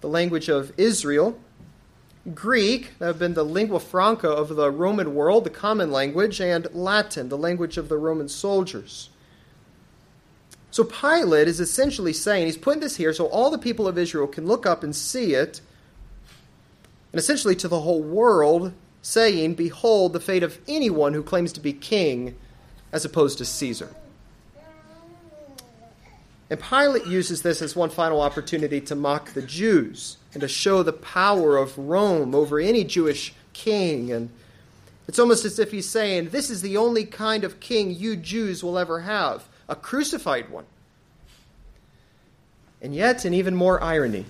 the 0.00 0.08
language 0.08 0.48
of 0.48 0.72
Israel. 0.76 1.38
Greek, 2.34 2.98
that 2.98 3.06
have 3.06 3.18
been 3.18 3.34
the 3.34 3.44
lingua 3.44 3.80
franca 3.80 4.28
of 4.28 4.54
the 4.54 4.70
Roman 4.70 5.14
world, 5.14 5.44
the 5.44 5.50
common 5.50 5.90
language, 5.90 6.40
and 6.40 6.66
Latin, 6.74 7.28
the 7.28 7.38
language 7.38 7.76
of 7.78 7.88
the 7.88 7.96
Roman 7.96 8.28
soldiers. 8.28 9.10
So 10.70 10.84
Pilate 10.84 11.48
is 11.48 11.60
essentially 11.60 12.12
saying, 12.12 12.46
he's 12.46 12.58
putting 12.58 12.80
this 12.80 12.96
here 12.96 13.12
so 13.12 13.26
all 13.26 13.50
the 13.50 13.58
people 13.58 13.88
of 13.88 13.96
Israel 13.96 14.26
can 14.26 14.46
look 14.46 14.66
up 14.66 14.82
and 14.82 14.94
see 14.94 15.34
it, 15.34 15.60
and 17.12 17.18
essentially 17.18 17.56
to 17.56 17.68
the 17.68 17.80
whole 17.80 18.02
world, 18.02 18.74
saying, 19.00 19.54
Behold 19.54 20.12
the 20.12 20.20
fate 20.20 20.42
of 20.42 20.58
anyone 20.68 21.14
who 21.14 21.22
claims 21.22 21.52
to 21.54 21.60
be 21.60 21.72
king 21.72 22.36
as 22.92 23.04
opposed 23.04 23.38
to 23.38 23.44
Caesar. 23.44 23.94
And 26.50 26.60
Pilate 26.60 27.06
uses 27.06 27.42
this 27.42 27.60
as 27.60 27.76
one 27.76 27.90
final 27.90 28.20
opportunity 28.22 28.80
to 28.82 28.94
mock 28.94 29.32
the 29.32 29.42
Jews 29.42 30.16
and 30.32 30.40
to 30.40 30.48
show 30.48 30.82
the 30.82 30.92
power 30.92 31.56
of 31.56 31.76
Rome 31.76 32.34
over 32.34 32.58
any 32.58 32.84
Jewish 32.84 33.34
king. 33.52 34.10
And 34.10 34.30
it's 35.06 35.18
almost 35.18 35.44
as 35.44 35.58
if 35.58 35.70
he's 35.70 35.88
saying, 35.88 36.30
This 36.30 36.48
is 36.48 36.62
the 36.62 36.76
only 36.76 37.04
kind 37.04 37.44
of 37.44 37.60
king 37.60 37.94
you 37.94 38.16
Jews 38.16 38.64
will 38.64 38.78
ever 38.78 39.00
have 39.00 39.46
a 39.68 39.76
crucified 39.76 40.48
one. 40.48 40.64
And 42.80 42.94
yet, 42.94 43.24
an 43.24 43.34
even 43.34 43.54
more 43.54 43.82
irony, 43.82 44.24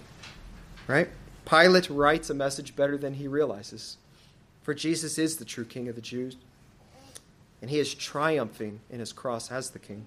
right? 0.86 1.08
Pilate 1.44 1.88
writes 1.90 2.30
a 2.30 2.34
message 2.34 2.74
better 2.74 2.96
than 2.96 3.14
he 3.14 3.28
realizes. 3.28 3.98
For 4.62 4.74
Jesus 4.74 5.18
is 5.18 5.36
the 5.36 5.44
true 5.44 5.64
king 5.64 5.88
of 5.88 5.94
the 5.94 6.00
Jews, 6.00 6.36
and 7.60 7.70
he 7.70 7.78
is 7.78 7.94
triumphing 7.94 8.80
in 8.90 9.00
his 9.00 9.12
cross 9.12 9.52
as 9.52 9.70
the 9.70 9.78
king. 9.78 10.06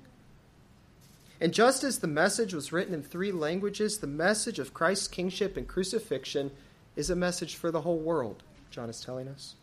And 1.41 1.51
just 1.51 1.83
as 1.83 1.97
the 1.97 2.07
message 2.07 2.53
was 2.53 2.71
written 2.71 2.93
in 2.93 3.01
three 3.01 3.31
languages, 3.31 3.97
the 3.97 4.05
message 4.05 4.59
of 4.59 4.75
Christ's 4.75 5.07
kingship 5.07 5.57
and 5.57 5.67
crucifixion 5.67 6.51
is 6.95 7.09
a 7.09 7.15
message 7.15 7.55
for 7.55 7.71
the 7.71 7.81
whole 7.81 7.97
world, 7.97 8.43
John 8.69 8.91
is 8.91 9.03
telling 9.03 9.27
us. 9.27 9.55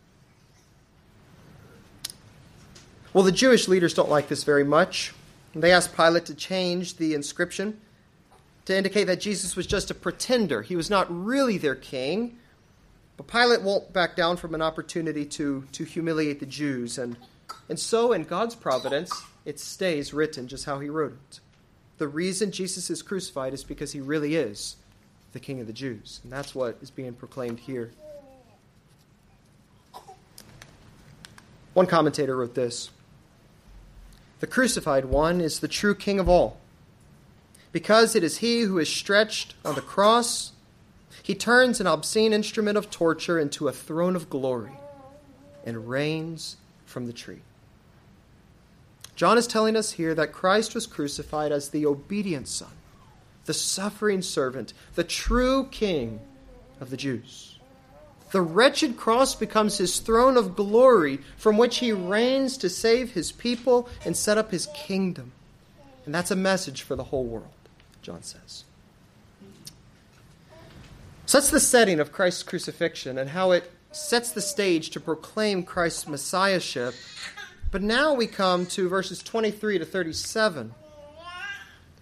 Well, 3.15 3.23
the 3.23 3.31
Jewish 3.31 3.69
leaders 3.69 3.95
don't 3.95 4.11
like 4.11 4.27
this 4.27 4.43
very 4.43 4.65
much. 4.65 5.15
They 5.55 5.71
asked 5.71 5.97
Pilate 5.97 6.27
to 6.27 6.35
change 6.35 6.97
the 6.97 7.15
inscription 7.15 7.81
to 8.65 8.77
indicate 8.77 9.05
that 9.05 9.21
Jesus 9.21 9.55
was 9.55 9.67
just 9.67 9.91
a 9.93 9.95
pretender. 9.95 10.63
He 10.63 10.75
was 10.75 10.91
not 10.91 11.07
really 11.09 11.59
their 11.59 11.77
king. 11.77 12.39
But 13.17 13.29
Pilate 13.29 13.63
won't 13.63 13.93
back 13.93 14.17
down 14.17 14.37
from 14.37 14.55
an 14.55 14.63
opportunity 14.63 15.25
to, 15.27 15.65
to 15.73 15.85
humiliate 15.85 16.41
the 16.41 16.47
Jews. 16.47 16.99
And, 16.99 17.17
and 17.69 17.79
so, 17.79 18.13
in 18.13 18.25
God's 18.25 18.55
providence, 18.55 19.13
it 19.45 19.59
stays 19.59 20.13
written 20.13 20.49
just 20.49 20.65
how 20.65 20.81
he 20.81 20.89
wrote 20.89 21.13
it 21.13 21.41
the 21.99 22.09
reason 22.09 22.53
Jesus 22.53 22.91
is 22.91 23.03
crucified 23.03 23.53
is 23.53 23.65
because 23.65 23.93
he 23.93 24.01
really 24.01 24.37
is 24.37 24.77
the 25.33 25.41
King 25.41 25.61
of 25.61 25.67
the 25.67 25.73
Jews. 25.73 26.21
And 26.23 26.33
that's 26.33 26.55
what 26.55 26.79
is 26.81 26.91
being 26.91 27.13
proclaimed 27.13 27.61
here. 27.61 27.91
One 31.75 31.87
commentator 31.87 32.37
wrote 32.37 32.55
this 32.55 32.91
The 34.41 34.47
crucified 34.47 35.05
one 35.05 35.41
is 35.41 35.61
the 35.61 35.69
true 35.69 35.95
King 35.95 36.19
of 36.19 36.29
all. 36.29 36.59
Because 37.71 38.17
it 38.17 38.25
is 38.25 38.39
he 38.39 38.63
who 38.63 38.79
is 38.79 38.89
stretched 38.89 39.55
on 39.65 39.75
the 39.75 39.83
cross, 39.83 40.53
he 41.23 41.35
turns 41.35 41.81
an 41.81 41.87
obscene 41.87 42.33
instrument 42.33 42.79
of 42.79 42.91
torture 42.91 43.39
into 43.39 43.69
a 43.69 43.73
throne 43.73 44.17
of 44.17 44.31
glory 44.31 44.73
and 45.65 45.89
reigns 45.89 46.57
from 46.87 47.07
the 47.07 47.13
tree. 47.13 47.43
John 49.19 49.37
is 49.37 49.49
telling 49.49 49.75
us 49.75 49.91
here 49.91 50.15
that 50.15 50.33
Christ 50.33 50.77
was 50.77 50.87
crucified 50.87 51.51
as 51.51 51.71
the 51.71 51.85
obedient 51.87 52.47
Son, 52.47 52.71
the 53.47 53.53
suffering 53.53 54.23
servant, 54.23 54.73
the 54.95 55.03
true 55.03 55.67
King 55.73 56.21
of 56.81 56.91
the 56.91 56.97
Jews. 56.97 57.59
The 58.31 58.41
wretched 58.41 58.97
cross 58.97 59.35
becomes 59.35 59.77
his 59.77 59.99
throne 59.99 60.37
of 60.37 60.55
glory 60.55 61.19
from 61.37 61.57
which 61.57 61.79
he 61.79 61.91
reigns 61.91 62.57
to 62.59 62.69
save 62.69 63.11
his 63.11 63.33
people 63.33 63.89
and 64.05 64.17
set 64.17 64.39
up 64.39 64.53
his 64.53 64.69
kingdom. 64.73 65.33
And 66.07 66.15
that's 66.15 66.31
a 66.31 66.37
message 66.37 66.83
for 66.83 66.95
the 66.95 67.03
whole 67.03 67.25
world, 67.25 67.49
John 68.03 68.23
says. 68.23 68.63
So 71.27 71.39
that's 71.39 71.51
the 71.51 71.59
setting 71.59 71.99
of 71.99 72.13
Christ's 72.13 72.45
crucifixion 72.45 73.19
and 73.19 73.31
how 73.31 73.51
it 73.51 73.69
sets 73.91 74.31
the 74.31 74.41
stage 74.41 74.91
to 74.91 75.01
proclaim 75.01 75.65
Christ's 75.65 76.07
messiahship 76.07 76.95
but 77.71 77.83
now 77.83 78.15
we 78.15 78.27
come 78.27 78.67
to 78.67 78.89
verses 78.89 79.23
23 79.23 79.79
to 79.79 79.85
37. 79.85 80.75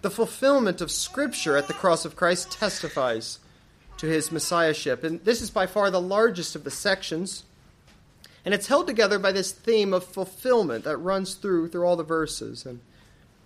The 0.01 0.09
fulfillment 0.09 0.81
of 0.81 0.91
Scripture 0.91 1.57
at 1.57 1.67
the 1.67 1.73
cross 1.73 2.05
of 2.05 2.15
Christ 2.15 2.51
testifies 2.51 3.39
to 3.97 4.07
his 4.07 4.31
messiahship. 4.31 5.03
And 5.03 5.23
this 5.25 5.41
is 5.41 5.49
by 5.49 5.65
far 5.65 5.89
the 5.89 5.99
largest 5.99 6.55
of 6.55 6.63
the 6.63 6.71
sections. 6.71 7.43
And 8.45 8.53
it's 8.53 8.67
held 8.67 8.87
together 8.87 9.19
by 9.19 9.31
this 9.31 9.51
theme 9.51 9.93
of 9.93 10.05
fulfillment 10.05 10.83
that 10.85 10.97
runs 10.97 11.33
through 11.33 11.69
through 11.69 11.85
all 11.85 11.95
the 11.95 12.03
verses. 12.03 12.65
And 12.65 12.79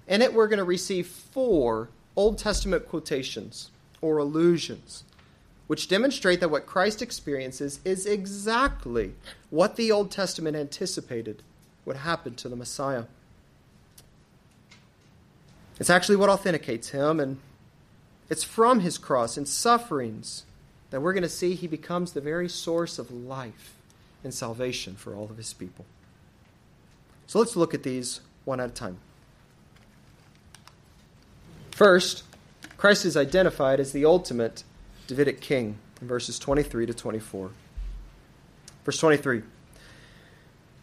in 0.08 0.22
it 0.22 0.34
we're 0.34 0.48
going 0.48 0.58
to 0.60 0.63
receive 0.63 1.08
four 1.08 1.90
Old 2.16 2.38
Testament 2.38 2.88
quotations 2.88 3.72
or 4.01 4.18
allusions 4.18 5.04
which 5.72 5.88
demonstrate 5.88 6.42
that 6.42 6.51
what 6.51 6.66
Christ 6.66 7.01
experiences 7.01 7.80
is 7.86 8.06
exactly 8.06 9.13
what 9.50 9.78
the 9.78 9.90
Old 9.90 10.12
Testament 10.12 10.58
anticipated 10.58 11.44
would 11.86 11.98
happen 11.98 12.36
to 12.36 12.50
the 12.50 12.56
Messiah. 12.56 13.06
It's 15.80 15.90
actually 15.90 16.16
what 16.16 16.30
authenticates 16.30 16.90
him, 16.90 17.20
and 17.20 17.40
it's 18.30 18.44
from 18.44 18.82
his 18.82 18.98
cross 18.98 19.38
and 19.38 19.48
sufferings 19.48 20.46
that 20.92 21.02
we're 21.02 21.14
going 21.14 21.24
to 21.24 21.30
see 21.30 21.56
he 21.56 21.68
becomes 21.68 22.12
the 22.12 22.22
very 22.22 22.48
source 22.48 23.00
of 23.00 23.12
life 23.12 23.74
and 24.24 24.34
salvation 24.34 24.96
for 24.96 25.16
all 25.16 25.26
of 25.26 25.38
his 25.38 25.54
people. 25.54 25.86
So 27.28 27.40
let's 27.40 27.56
look 27.56 27.74
at 27.74 27.84
these 27.84 28.20
one 28.46 28.60
at 28.60 28.70
a 28.70 28.74
time. 28.74 28.98
First, 31.72 32.24
Christ 32.78 33.06
is 33.06 33.18
identified 33.18 33.80
as 33.80 33.92
the 33.92 34.06
ultimate 34.06 34.64
Davidic 35.08 35.42
king 35.42 35.78
in 36.02 36.08
verses 36.08 36.38
23 36.38 36.86
to 36.86 36.94
24. 36.94 37.52
Verse 38.84 38.98
23 38.98 39.44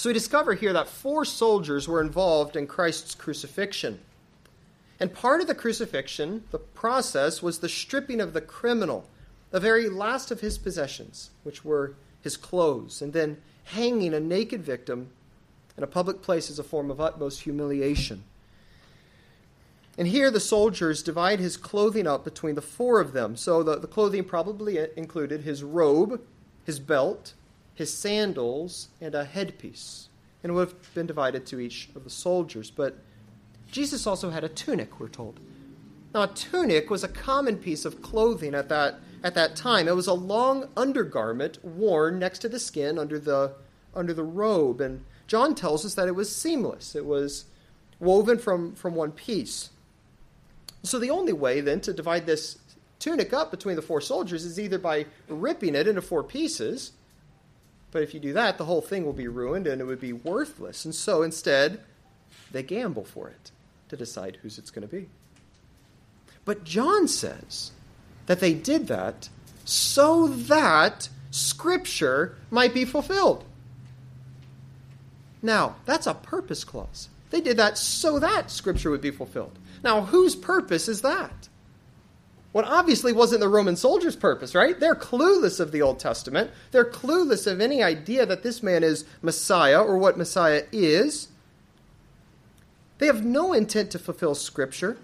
So 0.00 0.08
we 0.08 0.14
discover 0.14 0.54
here 0.54 0.72
that 0.72 0.88
four 0.88 1.26
soldiers 1.26 1.86
were 1.86 2.00
involved 2.00 2.56
in 2.56 2.66
Christ's 2.66 3.14
crucifixion. 3.14 4.00
And 4.98 5.12
part 5.12 5.42
of 5.42 5.46
the 5.46 5.54
crucifixion, 5.54 6.44
the 6.52 6.58
process, 6.58 7.42
was 7.42 7.58
the 7.58 7.68
stripping 7.68 8.18
of 8.18 8.32
the 8.32 8.40
criminal, 8.40 9.10
the 9.50 9.60
very 9.60 9.90
last 9.90 10.30
of 10.30 10.40
his 10.40 10.56
possessions, 10.56 11.28
which 11.42 11.66
were 11.66 11.96
his 12.22 12.38
clothes, 12.38 13.02
and 13.02 13.12
then 13.12 13.42
hanging 13.64 14.14
a 14.14 14.20
naked 14.20 14.62
victim 14.64 15.10
in 15.76 15.84
a 15.84 15.86
public 15.86 16.22
place 16.22 16.48
as 16.48 16.58
a 16.58 16.64
form 16.64 16.90
of 16.90 16.98
utmost 16.98 17.42
humiliation. 17.42 18.24
And 19.98 20.08
here 20.08 20.30
the 20.30 20.40
soldiers 20.40 21.02
divide 21.02 21.40
his 21.40 21.58
clothing 21.58 22.06
up 22.06 22.24
between 22.24 22.54
the 22.54 22.62
four 22.62 23.02
of 23.02 23.12
them. 23.12 23.36
So 23.36 23.62
the, 23.62 23.78
the 23.78 23.86
clothing 23.86 24.24
probably 24.24 24.78
included 24.96 25.42
his 25.42 25.62
robe, 25.62 26.22
his 26.64 26.80
belt, 26.80 27.34
his 27.80 27.92
sandals, 27.92 28.88
and 29.00 29.14
a 29.14 29.24
headpiece. 29.24 30.10
And 30.42 30.50
it 30.50 30.52
would 30.52 30.68
have 30.68 30.94
been 30.94 31.06
divided 31.06 31.46
to 31.46 31.58
each 31.58 31.88
of 31.96 32.04
the 32.04 32.10
soldiers. 32.10 32.70
But 32.70 32.98
Jesus 33.72 34.06
also 34.06 34.28
had 34.28 34.44
a 34.44 34.50
tunic, 34.50 35.00
we're 35.00 35.08
told. 35.08 35.40
Now, 36.12 36.24
a 36.24 36.28
tunic 36.28 36.90
was 36.90 37.02
a 37.02 37.08
common 37.08 37.56
piece 37.56 37.86
of 37.86 38.02
clothing 38.02 38.54
at 38.54 38.68
that, 38.68 39.00
at 39.24 39.34
that 39.34 39.56
time. 39.56 39.88
It 39.88 39.96
was 39.96 40.06
a 40.06 40.12
long 40.12 40.68
undergarment 40.76 41.64
worn 41.64 42.18
next 42.18 42.40
to 42.40 42.50
the 42.50 42.58
skin 42.58 42.98
under 42.98 43.18
the, 43.18 43.54
under 43.94 44.12
the 44.12 44.24
robe. 44.24 44.82
And 44.82 45.02
John 45.26 45.54
tells 45.54 45.86
us 45.86 45.94
that 45.94 46.06
it 46.06 46.14
was 46.14 46.34
seamless, 46.36 46.94
it 46.94 47.06
was 47.06 47.46
woven 47.98 48.38
from, 48.38 48.74
from 48.74 48.94
one 48.94 49.12
piece. 49.12 49.70
So 50.82 50.98
the 50.98 51.10
only 51.10 51.32
way 51.32 51.62
then 51.62 51.80
to 51.80 51.94
divide 51.94 52.26
this 52.26 52.58
tunic 52.98 53.32
up 53.32 53.50
between 53.50 53.76
the 53.76 53.82
four 53.82 54.02
soldiers 54.02 54.44
is 54.44 54.60
either 54.60 54.78
by 54.78 55.06
ripping 55.28 55.74
it 55.74 55.88
into 55.88 56.02
four 56.02 56.22
pieces. 56.22 56.92
But 57.90 58.02
if 58.02 58.14
you 58.14 58.20
do 58.20 58.32
that, 58.34 58.58
the 58.58 58.64
whole 58.64 58.80
thing 58.80 59.04
will 59.04 59.12
be 59.12 59.28
ruined 59.28 59.66
and 59.66 59.80
it 59.80 59.84
would 59.84 60.00
be 60.00 60.12
worthless. 60.12 60.84
And 60.84 60.94
so 60.94 61.22
instead, 61.22 61.80
they 62.52 62.62
gamble 62.62 63.04
for 63.04 63.28
it 63.28 63.50
to 63.88 63.96
decide 63.96 64.36
whose 64.36 64.58
it's 64.58 64.70
going 64.70 64.86
to 64.86 64.94
be. 64.94 65.08
But 66.44 66.64
John 66.64 67.08
says 67.08 67.72
that 68.26 68.40
they 68.40 68.54
did 68.54 68.86
that 68.86 69.28
so 69.64 70.28
that 70.28 71.08
Scripture 71.30 72.36
might 72.50 72.74
be 72.74 72.84
fulfilled. 72.84 73.44
Now, 75.42 75.76
that's 75.84 76.06
a 76.06 76.14
purpose 76.14 76.64
clause. 76.64 77.08
They 77.30 77.40
did 77.40 77.56
that 77.56 77.78
so 77.78 78.18
that 78.18 78.50
Scripture 78.50 78.90
would 78.90 79.00
be 79.00 79.10
fulfilled. 79.10 79.58
Now, 79.82 80.02
whose 80.02 80.34
purpose 80.36 80.88
is 80.88 81.02
that? 81.02 81.48
Well, 82.52 82.64
obviously 82.66 83.12
wasn't 83.12 83.40
the 83.40 83.48
Roman 83.48 83.76
soldiers' 83.76 84.16
purpose, 84.16 84.54
right? 84.54 84.78
They're 84.78 84.96
clueless 84.96 85.60
of 85.60 85.70
the 85.70 85.82
Old 85.82 86.00
Testament. 86.00 86.50
They're 86.72 86.84
clueless 86.84 87.46
of 87.46 87.60
any 87.60 87.82
idea 87.82 88.26
that 88.26 88.42
this 88.42 88.62
man 88.62 88.82
is 88.82 89.04
Messiah 89.22 89.80
or 89.80 89.96
what 89.96 90.18
Messiah 90.18 90.64
is. 90.72 91.28
They 92.98 93.06
have 93.06 93.24
no 93.24 93.52
intent 93.52 93.92
to 93.92 93.98
fulfill 93.98 94.34
Scripture. 94.34 94.98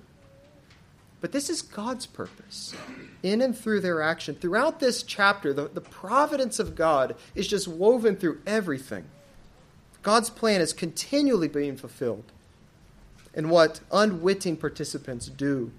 But 1.21 1.33
this 1.33 1.49
is 1.49 1.63
God's 1.63 2.07
purpose 2.07 2.75
in 3.23 3.41
and 3.41 3.57
through 3.57 3.81
their 3.81 4.03
action. 4.03 4.35
Throughout 4.35 4.81
this 4.81 5.03
chapter, 5.03 5.53
the, 5.53 5.69
the 5.69 5.81
providence 5.81 6.59
of 6.59 6.77
God 6.77 7.17
is 7.35 7.49
just 7.49 7.67
woven 7.67 8.17
through 8.17 8.41
everything. 8.47 9.05
God's 10.03 10.31
plan 10.31 10.61
is 10.61 10.73
continually 10.73 11.49
being 11.49 11.77
fulfilled 11.77 12.25
and 13.35 13.51
what 13.51 13.81
unwitting 13.91 14.57
participants 14.57 15.27
do. 15.27 15.73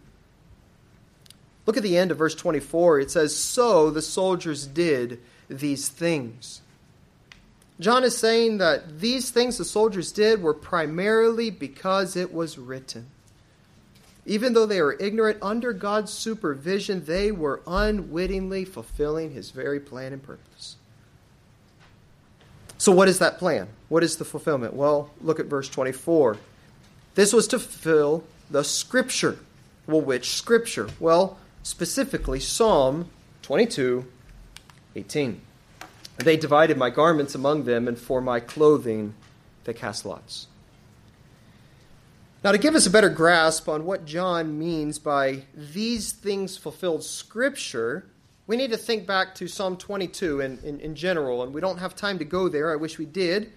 Look 1.67 1.77
at 1.77 1.83
the 1.83 1.97
end 1.97 2.11
of 2.11 2.17
verse 2.17 2.33
24. 2.33 3.01
It 3.01 3.11
says, 3.11 3.35
So 3.35 3.91
the 3.91 4.01
soldiers 4.01 4.65
did 4.65 5.19
these 5.49 5.89
things. 5.89 6.61
John 7.79 8.03
is 8.03 8.17
saying 8.17 8.57
that 8.57 8.99
these 9.01 9.29
things 9.29 9.57
the 9.57 9.65
soldiers 9.65 10.11
did 10.11 10.41
were 10.41 10.53
primarily 10.53 11.51
because 11.51 12.15
it 12.15 12.33
was 12.33 12.57
written. 12.57 13.07
Even 14.25 14.53
though 14.53 14.65
they 14.65 14.81
were 14.81 14.97
ignorant, 14.99 15.37
under 15.41 15.73
God's 15.73 16.11
supervision, 16.11 17.05
they 17.05 17.31
were 17.31 17.61
unwittingly 17.67 18.65
fulfilling 18.65 19.31
his 19.31 19.51
very 19.51 19.79
plan 19.79 20.13
and 20.13 20.23
purpose. 20.23 20.77
So, 22.77 22.91
what 22.91 23.07
is 23.07 23.19
that 23.19 23.39
plan? 23.39 23.67
What 23.89 24.03
is 24.03 24.17
the 24.17 24.25
fulfillment? 24.25 24.73
Well, 24.73 25.11
look 25.21 25.39
at 25.39 25.45
verse 25.45 25.69
24. 25.69 26.37
This 27.15 27.33
was 27.33 27.47
to 27.47 27.59
fulfill 27.59 28.23
the 28.49 28.63
scripture. 28.63 29.37
Well, 29.87 30.01
which 30.01 30.31
scripture? 30.35 30.89
Well, 30.99 31.37
specifically 31.67 32.39
Psalm 32.39 33.09
22 33.41 34.05
18. 34.95 35.41
They 36.17 36.37
divided 36.37 36.77
my 36.77 36.89
garments 36.89 37.35
among 37.35 37.65
them, 37.65 37.87
and 37.87 37.99
for 37.99 38.21
my 38.21 38.39
clothing 38.39 39.13
they 39.65 39.73
cast 39.73 40.05
lots. 40.05 40.47
Now, 42.43 42.53
to 42.53 42.57
give 42.57 42.73
us 42.73 42.87
a 42.87 42.89
better 42.89 43.09
grasp 43.09 43.67
on 43.67 43.83
what 43.83 44.05
John 44.05 44.57
means 44.57 44.97
by 44.97 45.43
these 45.53 46.13
things 46.13 46.55
fulfilled 46.55 47.03
scripture, 47.03 48.05
we 48.47 48.55
need 48.55 48.71
to 48.71 48.77
think 48.77 49.05
back 49.05 49.35
to 49.35 49.47
Psalm 49.47 49.75
22 49.75 50.39
in, 50.39 50.59
in, 50.63 50.79
in 50.79 50.95
general, 50.95 51.43
and 51.43 51.53
we 51.53 51.59
don't 51.59 51.79
have 51.79 51.95
time 51.95 52.17
to 52.19 52.25
go 52.25 52.47
there. 52.47 52.71
I 52.71 52.77
wish 52.77 52.97
we 52.97 53.05
did. 53.05 53.51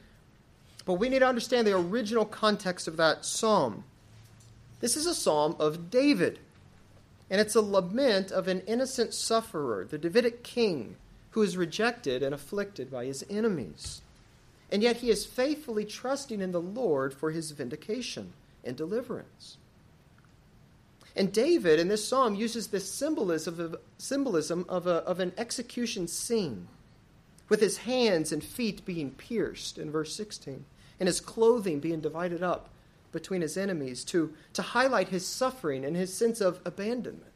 But 0.85 0.95
we 0.95 1.09
need 1.09 1.21
to 1.21 1.29
understand 1.29 1.67
the 1.67 1.77
original 1.77 2.25
context 2.25 2.89
of 2.89 2.97
that 2.97 3.25
psalm. 3.25 3.85
This 4.81 4.97
is 4.97 5.07
a 5.07 5.15
psalm 5.15 5.55
of 5.61 5.91
David, 5.91 6.41
and 7.31 7.41
it's 7.41 7.55
a 7.55 7.63
lament 7.63 8.33
of 8.33 8.49
an 8.49 8.61
innocent 8.67 9.15
sufferer, 9.15 9.87
the 9.89 9.99
Davidic 9.99 10.43
king, 10.43 10.97
who 11.31 11.43
is 11.43 11.57
rejected 11.57 12.23
and 12.23 12.35
afflicted 12.35 12.91
by 12.91 13.05
his 13.05 13.25
enemies. 13.31 14.03
And 14.73 14.83
yet 14.83 14.97
he 14.97 15.11
is 15.11 15.25
faithfully 15.25 15.85
trusting 15.85 16.41
in 16.41 16.51
the 16.51 16.61
Lord 16.61 17.15
for 17.15 17.31
his 17.31 17.53
vindication 17.53 18.33
and 18.65 18.77
deliverance. 18.77 19.59
And 21.15 21.33
David 21.33 21.79
in 21.79 21.89
this 21.89 22.07
psalm 22.07 22.35
uses 22.35 22.69
this 22.69 22.91
symbolism 22.91 23.61
of, 23.61 23.77
symbolism 23.99 24.65
of, 24.69 24.87
a, 24.87 24.97
of 25.05 25.21
an 25.21 25.33
execution 25.39 26.09
scene 26.09 26.69
with 27.49 27.61
his 27.61 27.79
hands 27.79 28.33
and 28.33 28.43
feet 28.43 28.85
being 28.85 29.11
pierced 29.11 29.77
in 29.77 29.91
verse 29.91 30.15
16, 30.15 30.65
and 31.01 31.09
his 31.09 31.21
clothing 31.21 31.81
being 31.81 32.01
divided 32.01 32.43
up 32.43 32.69
between 33.13 33.43
his 33.43 33.57
enemies 33.57 34.05
to, 34.05 34.33
to 34.53 34.63
highlight 34.63 35.09
his 35.09 35.27
suffering 35.27 35.85
and 35.85 35.97
his 35.97 36.13
sense 36.13 36.41
of 36.41 36.61
abandonment. 36.65 37.27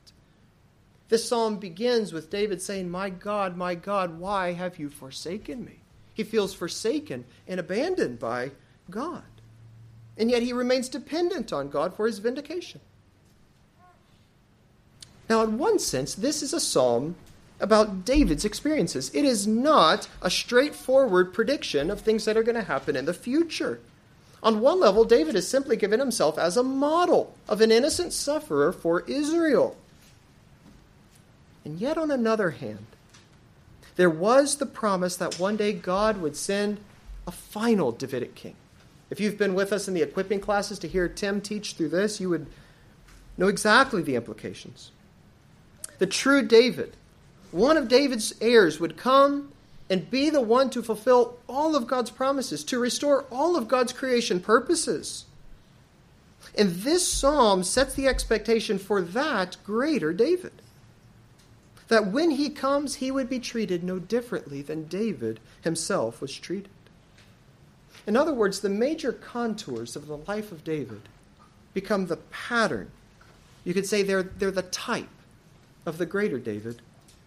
This 1.09 1.29
psalm 1.29 1.59
begins 1.59 2.13
with 2.13 2.31
David 2.31 2.63
saying, 2.63 2.91
My 2.91 3.11
God, 3.11 3.57
my 3.57 3.75
God, 3.75 4.19
why 4.19 4.53
have 4.53 4.79
you 4.79 4.89
forsaken 4.89 5.65
me? 5.65 5.81
He 6.15 6.25
feels 6.25 6.55
forsaken 6.55 7.25
and 7.47 7.61
abandoned 7.61 8.19
by 8.19 8.53
God. 8.91 9.23
And 10.17 10.31
yet 10.31 10.43
he 10.43 10.53
remains 10.53 10.89
dependent 10.89 11.53
on 11.53 11.69
God 11.69 11.95
for 11.95 12.07
his 12.07 12.19
vindication. 12.19 12.81
Now, 15.29 15.43
in 15.43 15.59
one 15.59 15.79
sense, 15.79 16.15
this 16.15 16.43
is 16.43 16.53
a 16.53 16.61
psalm 16.61 17.17
about 17.61 18.05
David's 18.05 18.45
experiences. 18.45 19.11
It 19.15 19.25
is 19.25 19.47
not 19.47 20.09
a 20.23 20.31
straightforward 20.31 21.33
prediction 21.33 21.91
of 21.91 22.01
things 22.01 22.25
that 22.25 22.37
are 22.37 22.43
going 22.43 22.57
to 22.57 22.63
happen 22.63 22.97
in 22.97 23.07
the 23.07 23.15
future. 23.15 23.81
On 24.45 24.61
one 24.61 24.79
level, 24.79 25.05
David 25.05 25.35
has 25.37 25.49
simply 25.49 25.75
given 25.75 25.99
himself 25.99 26.39
as 26.39 26.59
a 26.59 26.63
model 26.63 27.35
of 27.49 27.63
an 27.63 27.73
innocent 27.73 28.13
sufferer 28.13 28.73
for 28.73 29.01
Israel. 29.07 29.75
And 31.65 31.79
yet, 31.79 31.97
on 31.97 32.11
another 32.11 32.51
hand, 32.51 32.85
there 33.97 34.11
was 34.11 34.57
the 34.57 34.67
promise 34.67 35.17
that 35.17 35.39
one 35.39 35.57
day 35.57 35.73
God 35.73 36.21
would 36.21 36.37
send 36.37 36.79
a 37.27 37.33
final 37.33 37.91
Davidic 37.91 38.35
king. 38.35 38.55
If 39.09 39.19
you've 39.19 39.39
been 39.39 39.55
with 39.55 39.73
us 39.73 39.89
in 39.89 39.95
the 39.95 40.03
equipping 40.03 40.41
classes 40.41 40.79
to 40.81 40.89
hear 40.89 41.09
Tim 41.09 41.41
teach 41.41 41.73
through 41.73 41.89
this, 41.89 42.21
you 42.21 42.29
would 42.29 42.47
know 43.39 43.49
exactly 43.49 44.03
the 44.03 44.17
implications. 44.17 44.91
The 45.99 46.07
true 46.07 46.43
David, 46.43 46.97
one 47.51 47.79
of 47.79 47.89
David's 47.89 48.35
heirs, 48.43 48.79
would 48.79 48.99
come 48.99 49.53
and 49.91 50.11
be 50.11 50.31
the 50.31 50.41
one 50.41 50.71
to 50.71 50.83
fulfill 50.83 51.39
all 51.49 51.77
of 51.77 51.87
God's 51.87 52.11
promises, 52.11 52.65
to 52.65 52.79
restore 52.79 53.25
all 53.31 53.57
of 53.57 53.69
God's 53.69 53.93
creation 53.93 54.41
purposes. 54.41 55.27
And 56.57 56.71
this 56.71 57.07
psalm 57.07 57.65
sets 57.65 57.95
the 57.95 58.07
expectation 58.07 58.79
for 58.79 59.03
that 59.03 59.57
greater 59.65 60.13
David. 60.13 60.53
That 61.89 62.07
when 62.07 62.33
he 62.33 62.49
comes, 62.49 62.97
he 62.97 63.11
would 63.11 63.29
be 63.29 63.41
treated 63.41 63.85
no 63.85 63.99
differently 63.99 64.63
than 64.63 64.87
David 64.87 65.41
himself 65.63 66.21
was 66.21 66.35
treated. 66.35 66.71
In 68.07 68.17
other 68.17 68.33
words, 68.33 68.61
the 68.61 68.69
major 68.69 69.13
contours 69.13 69.97
of 69.97 70.07
the 70.07 70.19
life 70.19 70.53
of 70.53 70.65
David 70.65 71.03
become 71.73 72.07
the 72.07 72.17
pattern. 72.17 72.91
You 73.65 73.75
could 73.75 73.87
say 73.87 74.03
they're, 74.03 74.23
they're 74.23 74.51
the 74.51 74.63
type 74.63 75.09
of 75.85 75.99
the 75.99 76.07
greater 76.07 76.39
David 76.39 76.81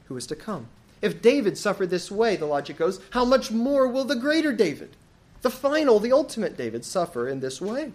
who 0.06 0.18
is 0.18 0.28
to 0.28 0.36
come. 0.36 0.68
If 1.02 1.22
David 1.22 1.58
suffered 1.58 1.90
this 1.90 2.12
way, 2.12 2.36
the 2.36 2.46
logic 2.46 2.78
goes, 2.78 3.00
how 3.12 3.26
much 3.26 3.52
more 3.52 3.88
will 3.88 4.06
the 4.06 4.16
greater 4.16 4.52
David, 4.52 4.96
the 5.42 5.50
final, 5.50 6.00
the 6.00 6.12
ultimate 6.12 6.58
David, 6.58 6.84
suffer 6.84 7.28
in 7.28 7.40
this 7.40 7.62
way? 7.62 7.92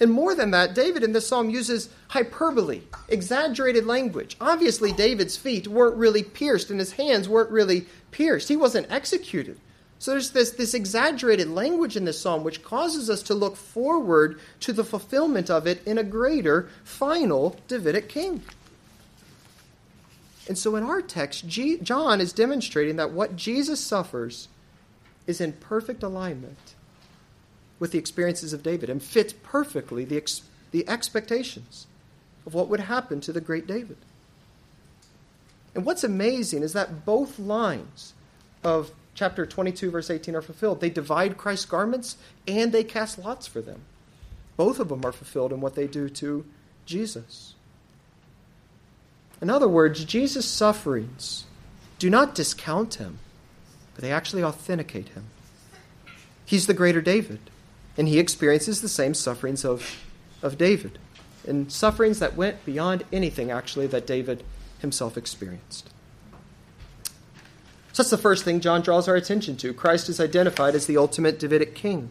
And 0.00 0.10
more 0.10 0.34
than 0.34 0.50
that, 0.50 0.74
David 0.74 1.04
in 1.04 1.12
this 1.12 1.26
psalm 1.26 1.50
uses 1.50 1.88
hyperbole, 2.08 2.82
exaggerated 3.08 3.86
language. 3.86 4.36
Obviously, 4.40 4.92
David's 4.92 5.36
feet 5.36 5.68
weren't 5.68 5.96
really 5.96 6.22
pierced 6.22 6.70
and 6.70 6.80
his 6.80 6.92
hands 6.92 7.28
weren't 7.28 7.50
really 7.50 7.86
pierced. 8.10 8.48
He 8.48 8.56
wasn't 8.56 8.90
executed. 8.90 9.58
So 9.98 10.10
there's 10.10 10.30
this, 10.30 10.50
this 10.50 10.74
exaggerated 10.74 11.48
language 11.48 11.96
in 11.96 12.04
this 12.04 12.20
psalm 12.20 12.44
which 12.44 12.62
causes 12.62 13.08
us 13.08 13.22
to 13.22 13.34
look 13.34 13.56
forward 13.56 14.40
to 14.60 14.72
the 14.72 14.84
fulfillment 14.84 15.48
of 15.48 15.66
it 15.66 15.86
in 15.86 15.98
a 15.98 16.04
greater, 16.04 16.68
final 16.82 17.56
Davidic 17.68 18.08
king. 18.08 18.42
And 20.48 20.58
so 20.58 20.76
in 20.76 20.84
our 20.84 21.00
text, 21.00 21.48
G- 21.48 21.78
John 21.78 22.20
is 22.20 22.32
demonstrating 22.32 22.96
that 22.96 23.12
what 23.12 23.36
Jesus 23.36 23.80
suffers 23.80 24.48
is 25.26 25.40
in 25.40 25.52
perfect 25.52 26.02
alignment 26.02 26.74
with 27.78 27.92
the 27.92 27.98
experiences 27.98 28.52
of 28.52 28.62
David 28.62 28.90
and 28.90 29.02
fits 29.02 29.32
perfectly 29.42 30.04
the, 30.04 30.16
ex- 30.16 30.42
the 30.70 30.88
expectations 30.88 31.86
of 32.46 32.54
what 32.54 32.68
would 32.68 32.80
happen 32.80 33.20
to 33.22 33.32
the 33.32 33.40
great 33.40 33.66
David. 33.66 33.96
And 35.74 35.84
what's 35.84 36.04
amazing 36.04 36.62
is 36.62 36.72
that 36.74 37.04
both 37.04 37.38
lines 37.38 38.12
of 38.62 38.92
chapter 39.14 39.46
22, 39.46 39.90
verse 39.90 40.10
18 40.10 40.36
are 40.36 40.42
fulfilled. 40.42 40.80
They 40.80 40.90
divide 40.90 41.36
Christ's 41.36 41.66
garments 41.66 42.16
and 42.46 42.70
they 42.70 42.84
cast 42.84 43.18
lots 43.18 43.46
for 43.46 43.60
them. 43.60 43.82
Both 44.56 44.78
of 44.78 44.88
them 44.88 45.04
are 45.04 45.12
fulfilled 45.12 45.52
in 45.52 45.60
what 45.60 45.74
they 45.74 45.86
do 45.86 46.08
to 46.10 46.44
Jesus. 46.86 47.54
In 49.40 49.50
other 49.50 49.68
words, 49.68 50.04
Jesus' 50.04 50.46
sufferings 50.46 51.44
do 51.98 52.08
not 52.10 52.34
discount 52.34 52.94
him, 52.94 53.18
but 53.94 54.02
they 54.02 54.12
actually 54.12 54.42
authenticate 54.42 55.10
him. 55.10 55.26
He's 56.44 56.66
the 56.66 56.74
greater 56.74 57.00
David, 57.00 57.40
and 57.96 58.08
he 58.08 58.18
experiences 58.18 58.80
the 58.80 58.88
same 58.88 59.14
sufferings 59.14 59.64
of, 59.64 60.04
of 60.42 60.58
David, 60.58 60.98
and 61.46 61.70
sufferings 61.70 62.18
that 62.18 62.36
went 62.36 62.64
beyond 62.64 63.04
anything, 63.12 63.50
actually, 63.50 63.86
that 63.88 64.06
David 64.06 64.42
himself 64.78 65.16
experienced. 65.16 65.88
So 67.92 68.02
that's 68.02 68.10
the 68.10 68.18
first 68.18 68.44
thing 68.44 68.60
John 68.60 68.82
draws 68.82 69.06
our 69.06 69.14
attention 69.14 69.56
to. 69.58 69.72
Christ 69.72 70.08
is 70.08 70.18
identified 70.18 70.74
as 70.74 70.86
the 70.86 70.96
ultimate 70.96 71.38
Davidic 71.38 71.74
king. 71.74 72.10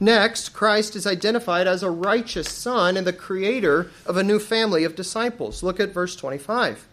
Next, 0.00 0.50
Christ 0.50 0.94
is 0.94 1.06
identified 1.06 1.66
as 1.66 1.82
a 1.82 1.90
righteous 1.90 2.48
son 2.48 2.96
and 2.96 3.06
the 3.06 3.12
creator 3.12 3.90
of 4.06 4.16
a 4.16 4.22
new 4.22 4.38
family 4.38 4.84
of 4.84 4.94
disciples. 4.94 5.62
Look 5.62 5.80
at 5.80 5.92
verse 5.92 6.14
25. 6.14 6.86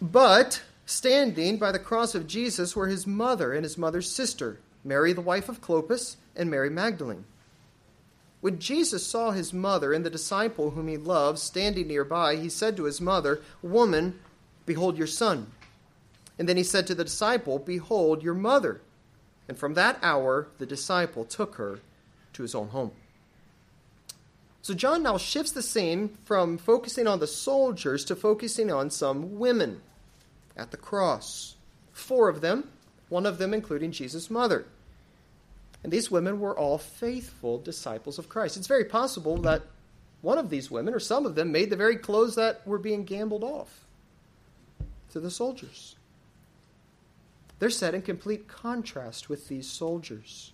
But 0.00 0.62
standing 0.86 1.58
by 1.58 1.72
the 1.72 1.78
cross 1.78 2.14
of 2.14 2.26
Jesus 2.26 2.74
were 2.74 2.88
his 2.88 3.06
mother 3.06 3.52
and 3.52 3.64
his 3.64 3.76
mother's 3.76 4.10
sister, 4.10 4.58
Mary, 4.82 5.12
the 5.12 5.20
wife 5.20 5.48
of 5.48 5.60
Clopas, 5.60 6.16
and 6.34 6.50
Mary 6.50 6.70
Magdalene. 6.70 7.24
When 8.40 8.58
Jesus 8.58 9.06
saw 9.06 9.30
his 9.30 9.52
mother 9.52 9.92
and 9.92 10.04
the 10.04 10.10
disciple 10.10 10.70
whom 10.70 10.88
he 10.88 10.96
loved 10.96 11.38
standing 11.38 11.86
nearby, 11.86 12.34
he 12.36 12.48
said 12.48 12.76
to 12.76 12.84
his 12.84 13.00
mother, 13.00 13.40
Woman, 13.62 14.18
behold 14.66 14.98
your 14.98 15.06
son. 15.06 15.46
And 16.38 16.48
then 16.48 16.56
he 16.56 16.64
said 16.64 16.86
to 16.88 16.94
the 16.94 17.04
disciple, 17.04 17.60
Behold 17.60 18.22
your 18.22 18.34
mother. 18.34 18.80
And 19.52 19.58
from 19.58 19.74
that 19.74 19.98
hour, 20.00 20.48
the 20.56 20.64
disciple 20.64 21.26
took 21.26 21.56
her 21.56 21.80
to 22.32 22.42
his 22.42 22.54
own 22.54 22.68
home. 22.68 22.92
So 24.62 24.72
John 24.72 25.02
now 25.02 25.18
shifts 25.18 25.52
the 25.52 25.60
scene 25.60 26.16
from 26.24 26.56
focusing 26.56 27.06
on 27.06 27.20
the 27.20 27.26
soldiers 27.26 28.02
to 28.06 28.16
focusing 28.16 28.72
on 28.72 28.88
some 28.88 29.38
women 29.38 29.82
at 30.56 30.70
the 30.70 30.78
cross. 30.78 31.56
Four 31.92 32.30
of 32.30 32.40
them, 32.40 32.70
one 33.10 33.26
of 33.26 33.36
them 33.36 33.52
including 33.52 33.92
Jesus' 33.92 34.30
mother. 34.30 34.64
And 35.84 35.92
these 35.92 36.10
women 36.10 36.40
were 36.40 36.58
all 36.58 36.78
faithful 36.78 37.58
disciples 37.58 38.18
of 38.18 38.30
Christ. 38.30 38.56
It's 38.56 38.66
very 38.66 38.86
possible 38.86 39.36
that 39.42 39.64
one 40.22 40.38
of 40.38 40.48
these 40.48 40.70
women, 40.70 40.94
or 40.94 40.98
some 40.98 41.26
of 41.26 41.34
them, 41.34 41.52
made 41.52 41.68
the 41.68 41.76
very 41.76 41.96
clothes 41.96 42.36
that 42.36 42.66
were 42.66 42.78
being 42.78 43.04
gambled 43.04 43.44
off 43.44 43.84
to 45.10 45.20
the 45.20 45.30
soldiers. 45.30 45.94
They're 47.62 47.70
set 47.70 47.94
in 47.94 48.02
complete 48.02 48.48
contrast 48.48 49.28
with 49.28 49.46
these 49.46 49.68
soldiers. 49.68 50.50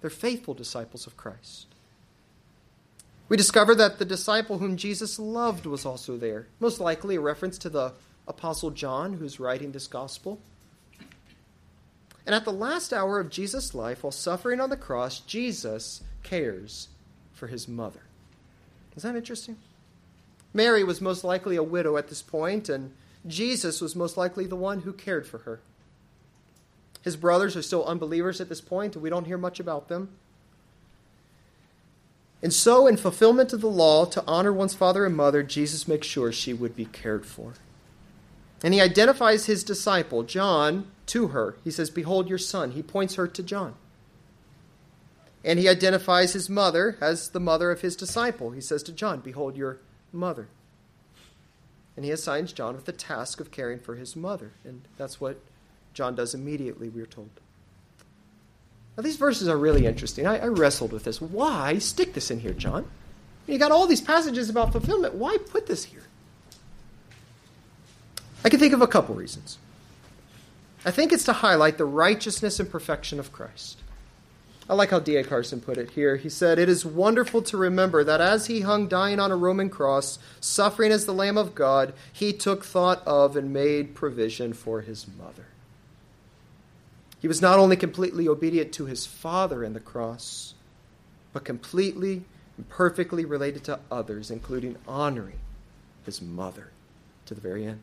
They're 0.00 0.08
faithful 0.08 0.54
disciples 0.54 1.04
of 1.04 1.16
Christ. 1.16 1.66
We 3.28 3.36
discover 3.36 3.74
that 3.74 3.98
the 3.98 4.04
disciple 4.04 4.58
whom 4.58 4.76
Jesus 4.76 5.18
loved 5.18 5.66
was 5.66 5.84
also 5.84 6.16
there, 6.16 6.46
most 6.60 6.78
likely 6.78 7.16
a 7.16 7.20
reference 7.20 7.58
to 7.58 7.68
the 7.68 7.94
Apostle 8.28 8.70
John 8.70 9.14
who's 9.14 9.40
writing 9.40 9.72
this 9.72 9.88
gospel. 9.88 10.38
And 12.24 12.36
at 12.36 12.44
the 12.44 12.52
last 12.52 12.92
hour 12.92 13.18
of 13.18 13.28
Jesus' 13.28 13.74
life, 13.74 14.04
while 14.04 14.12
suffering 14.12 14.60
on 14.60 14.70
the 14.70 14.76
cross, 14.76 15.18
Jesus 15.18 16.04
cares 16.22 16.86
for 17.32 17.48
his 17.48 17.66
mother. 17.66 18.02
Is 18.94 19.02
that 19.02 19.16
interesting? 19.16 19.56
Mary 20.54 20.84
was 20.84 21.00
most 21.00 21.24
likely 21.24 21.56
a 21.56 21.64
widow 21.64 21.96
at 21.96 22.06
this 22.06 22.22
point, 22.22 22.68
and 22.68 22.92
Jesus 23.26 23.80
was 23.80 23.96
most 23.96 24.16
likely 24.16 24.46
the 24.46 24.54
one 24.54 24.82
who 24.82 24.92
cared 24.92 25.26
for 25.26 25.38
her. 25.38 25.58
His 27.02 27.16
brothers 27.16 27.56
are 27.56 27.62
still 27.62 27.84
unbelievers 27.84 28.40
at 28.40 28.48
this 28.48 28.60
point, 28.60 28.94
and 28.94 29.02
we 29.02 29.10
don't 29.10 29.26
hear 29.26 29.38
much 29.38 29.58
about 29.58 29.88
them. 29.88 30.10
And 32.42 32.52
so, 32.52 32.86
in 32.86 32.96
fulfillment 32.96 33.52
of 33.52 33.60
the 33.60 33.68
law 33.68 34.04
to 34.06 34.24
honor 34.26 34.52
one's 34.52 34.74
father 34.74 35.04
and 35.06 35.16
mother, 35.16 35.42
Jesus 35.42 35.86
makes 35.86 36.06
sure 36.06 36.32
she 36.32 36.52
would 36.52 36.74
be 36.74 36.86
cared 36.86 37.24
for. 37.24 37.54
And 38.64 38.74
he 38.74 38.80
identifies 38.80 39.46
his 39.46 39.64
disciple, 39.64 40.22
John, 40.22 40.86
to 41.06 41.28
her. 41.28 41.56
He 41.62 41.70
says, 41.70 41.90
Behold 41.90 42.28
your 42.28 42.38
son. 42.38 42.72
He 42.72 42.82
points 42.82 43.14
her 43.14 43.26
to 43.28 43.42
John. 43.42 43.74
And 45.44 45.58
he 45.58 45.68
identifies 45.68 46.32
his 46.32 46.48
mother 46.48 46.96
as 47.00 47.30
the 47.30 47.40
mother 47.40 47.70
of 47.72 47.80
his 47.80 47.96
disciple. 47.96 48.50
He 48.50 48.60
says 48.60 48.82
to 48.84 48.92
John, 48.92 49.20
Behold 49.20 49.56
your 49.56 49.78
mother. 50.12 50.48
And 51.96 52.04
he 52.04 52.10
assigns 52.12 52.52
John 52.52 52.74
with 52.74 52.84
the 52.84 52.92
task 52.92 53.40
of 53.40 53.50
caring 53.50 53.80
for 53.80 53.96
his 53.96 54.14
mother. 54.14 54.52
And 54.64 54.82
that's 54.96 55.20
what 55.20 55.40
John 55.94 56.14
does 56.14 56.34
immediately, 56.34 56.88
we're 56.88 57.06
told. 57.06 57.30
Now, 58.96 59.02
these 59.02 59.16
verses 59.16 59.48
are 59.48 59.56
really 59.56 59.86
interesting. 59.86 60.26
I, 60.26 60.38
I 60.38 60.46
wrestled 60.48 60.92
with 60.92 61.04
this. 61.04 61.20
Why 61.20 61.78
stick 61.78 62.12
this 62.14 62.30
in 62.30 62.40
here, 62.40 62.52
John? 62.52 62.86
You 63.46 63.58
got 63.58 63.72
all 63.72 63.86
these 63.86 64.00
passages 64.00 64.48
about 64.50 64.72
fulfillment. 64.72 65.14
Why 65.14 65.38
put 65.38 65.66
this 65.66 65.84
here? 65.84 66.04
I 68.44 68.48
can 68.48 68.60
think 68.60 68.74
of 68.74 68.82
a 68.82 68.86
couple 68.86 69.14
reasons. 69.14 69.58
I 70.84 70.90
think 70.90 71.12
it's 71.12 71.24
to 71.24 71.32
highlight 71.32 71.78
the 71.78 71.84
righteousness 71.84 72.58
and 72.58 72.70
perfection 72.70 73.18
of 73.18 73.32
Christ. 73.32 73.78
I 74.68 74.74
like 74.74 74.90
how 74.90 75.00
D.A. 75.00 75.24
Carson 75.24 75.60
put 75.60 75.78
it 75.78 75.90
here. 75.90 76.16
He 76.16 76.28
said, 76.28 76.58
It 76.58 76.68
is 76.68 76.84
wonderful 76.84 77.42
to 77.42 77.56
remember 77.56 78.04
that 78.04 78.20
as 78.20 78.46
he 78.46 78.60
hung 78.60 78.88
dying 78.88 79.20
on 79.20 79.32
a 79.32 79.36
Roman 79.36 79.70
cross, 79.70 80.18
suffering 80.40 80.92
as 80.92 81.04
the 81.04 81.14
Lamb 81.14 81.36
of 81.36 81.54
God, 81.54 81.94
he 82.12 82.32
took 82.32 82.64
thought 82.64 83.02
of 83.06 83.36
and 83.36 83.52
made 83.52 83.94
provision 83.94 84.52
for 84.52 84.80
his 84.80 85.06
mother. 85.18 85.46
He 87.22 87.28
was 87.28 87.40
not 87.40 87.60
only 87.60 87.76
completely 87.76 88.26
obedient 88.26 88.72
to 88.72 88.86
his 88.86 89.06
Father 89.06 89.62
in 89.62 89.74
the 89.74 89.80
cross, 89.80 90.54
but 91.32 91.44
completely 91.44 92.24
and 92.56 92.68
perfectly 92.68 93.24
related 93.24 93.62
to 93.64 93.78
others, 93.92 94.28
including 94.28 94.76
honoring 94.88 95.38
his 96.04 96.20
mother 96.20 96.72
to 97.26 97.34
the 97.34 97.40
very 97.40 97.64
end. 97.64 97.78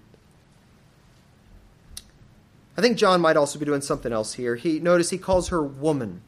I 2.77 2.81
think 2.81 2.97
John 2.97 3.21
might 3.21 3.37
also 3.37 3.57
be 3.57 3.65
doing 3.65 3.79
something 3.79 4.11
else 4.11 4.33
here. 4.33 4.57
He 4.57 4.77
notice 4.77 5.09
he 5.09 5.17
calls 5.17 5.47
her 5.47 5.63
woman. 5.63 6.19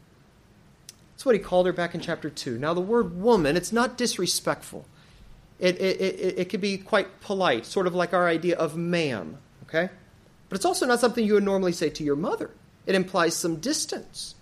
That's 1.14 1.26
what 1.26 1.36
he 1.36 1.40
called 1.40 1.66
her 1.66 1.74
back 1.74 1.94
in 1.94 2.00
chapter 2.00 2.30
2. 2.30 2.58
Now, 2.58 2.74
the 2.74 2.80
word 2.80 3.22
woman, 3.22 3.58
it's 3.58 3.74
not 3.74 3.98
disrespectful. 3.98 4.86
It, 5.60 5.76
it, 5.82 6.00
it, 6.00 6.40
it 6.40 6.50
could 6.50 6.62
be 6.62 6.78
quite 6.78 7.20
polite, 7.20 7.66
sort 7.66 7.88
of 7.88 7.94
like 7.94 8.14
our 8.14 8.30
idea 8.30 8.56
of 8.56 8.78
ma'am, 8.78 9.38
okay? 9.64 9.90
But 10.48 10.56
it's 10.56 10.66
also 10.66 10.86
not 10.86 11.02
something 11.02 11.26
you 11.26 11.34
would 11.34 11.44
normally 11.44 11.74
say 11.74 11.90
to 11.90 12.06
your 12.06 12.16
mother. 12.16 12.52
It 12.92 12.96
implies 12.96 13.38
some 13.38 13.56
distance. 13.56 14.36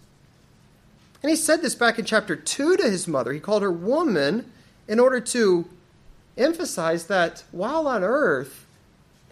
And 1.22 1.30
he 1.30 1.36
said 1.36 1.62
this 1.62 1.76
back 1.76 2.00
in 2.00 2.06
chapter 2.06 2.36
2 2.36 2.78
to 2.78 2.90
his 2.90 3.08
mother. 3.08 3.32
He 3.32 3.40
called 3.40 3.62
her 3.62 3.72
woman 3.72 4.52
in 4.88 5.00
order 5.00 5.20
to 5.20 5.70
emphasize 6.36 7.06
that 7.06 7.44
while 7.52 7.88
on 7.88 8.04
earth, 8.04 8.66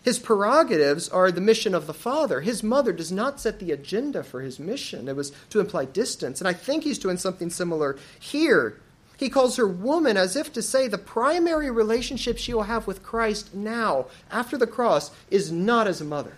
his 0.04 0.20
prerogatives 0.20 1.10
are 1.10 1.32
the 1.32 1.42
mission 1.42 1.74
of 1.74 1.88
the 1.88 1.96
Father. 1.96 2.42
His 2.42 2.62
mother 2.62 2.94
does 2.94 3.12
not 3.12 3.40
set 3.40 3.58
the 3.58 3.72
agenda 3.72 4.22
for 4.22 4.42
his 4.42 4.60
mission. 4.60 5.08
It 5.08 5.16
was 5.16 5.32
to 5.50 5.60
imply 5.60 5.86
distance. 5.86 6.40
And 6.40 6.48
I 6.48 6.54
think 6.54 6.84
he's 6.84 7.00
doing 7.00 7.18
something 7.18 7.50
similar 7.50 7.98
here. 8.20 8.80
He 9.18 9.30
calls 9.32 9.58
her 9.58 9.68
woman 9.68 10.16
as 10.16 10.36
if 10.36 10.54
to 10.54 10.62
say 10.62 10.88
the 10.88 11.00
primary 11.00 11.72
relationship 11.72 12.38
she 12.38 12.54
will 12.54 12.64
have 12.64 12.86
with 12.86 13.02
Christ 13.02 13.56
now, 13.56 14.06
after 14.30 14.60
the 14.60 14.68
cross, 14.68 15.10
is 15.32 15.52
not 15.52 15.88
as 15.88 16.02
a 16.02 16.06
mother, 16.06 16.34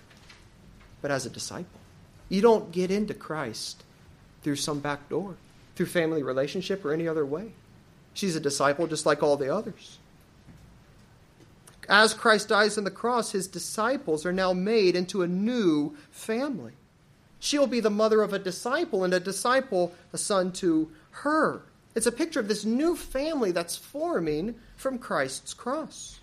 but 1.01 1.11
as 1.11 1.25
a 1.25 1.29
disciple. 1.29 1.78
You 2.29 2.41
don't 2.41 2.71
get 2.71 2.91
into 2.91 3.13
Christ 3.13 3.83
through 4.43 4.55
some 4.55 4.79
back 4.79 5.09
door, 5.09 5.35
through 5.75 5.87
family 5.87 6.23
relationship 6.23 6.85
or 6.85 6.93
any 6.93 7.07
other 7.07 7.25
way. 7.25 7.51
She's 8.13 8.35
a 8.35 8.39
disciple 8.39 8.87
just 8.87 9.05
like 9.05 9.21
all 9.21 9.35
the 9.35 9.53
others. 9.53 9.97
As 11.89 12.13
Christ 12.13 12.49
dies 12.49 12.77
on 12.77 12.83
the 12.83 12.91
cross, 12.91 13.31
his 13.31 13.47
disciples 13.47 14.25
are 14.25 14.31
now 14.31 14.53
made 14.53 14.95
into 14.95 15.23
a 15.23 15.27
new 15.27 15.97
family. 16.11 16.73
She'll 17.39 17.67
be 17.67 17.79
the 17.79 17.89
mother 17.89 18.21
of 18.21 18.31
a 18.31 18.39
disciple, 18.39 19.03
and 19.03 19.13
a 19.13 19.19
disciple 19.19 19.93
a 20.13 20.17
son 20.17 20.51
to 20.53 20.91
her. 21.11 21.63
It's 21.95 22.05
a 22.05 22.11
picture 22.11 22.39
of 22.39 22.47
this 22.47 22.63
new 22.63 22.95
family 22.95 23.51
that's 23.51 23.75
forming 23.75 24.55
from 24.77 24.99
Christ's 24.99 25.53
cross. 25.53 26.19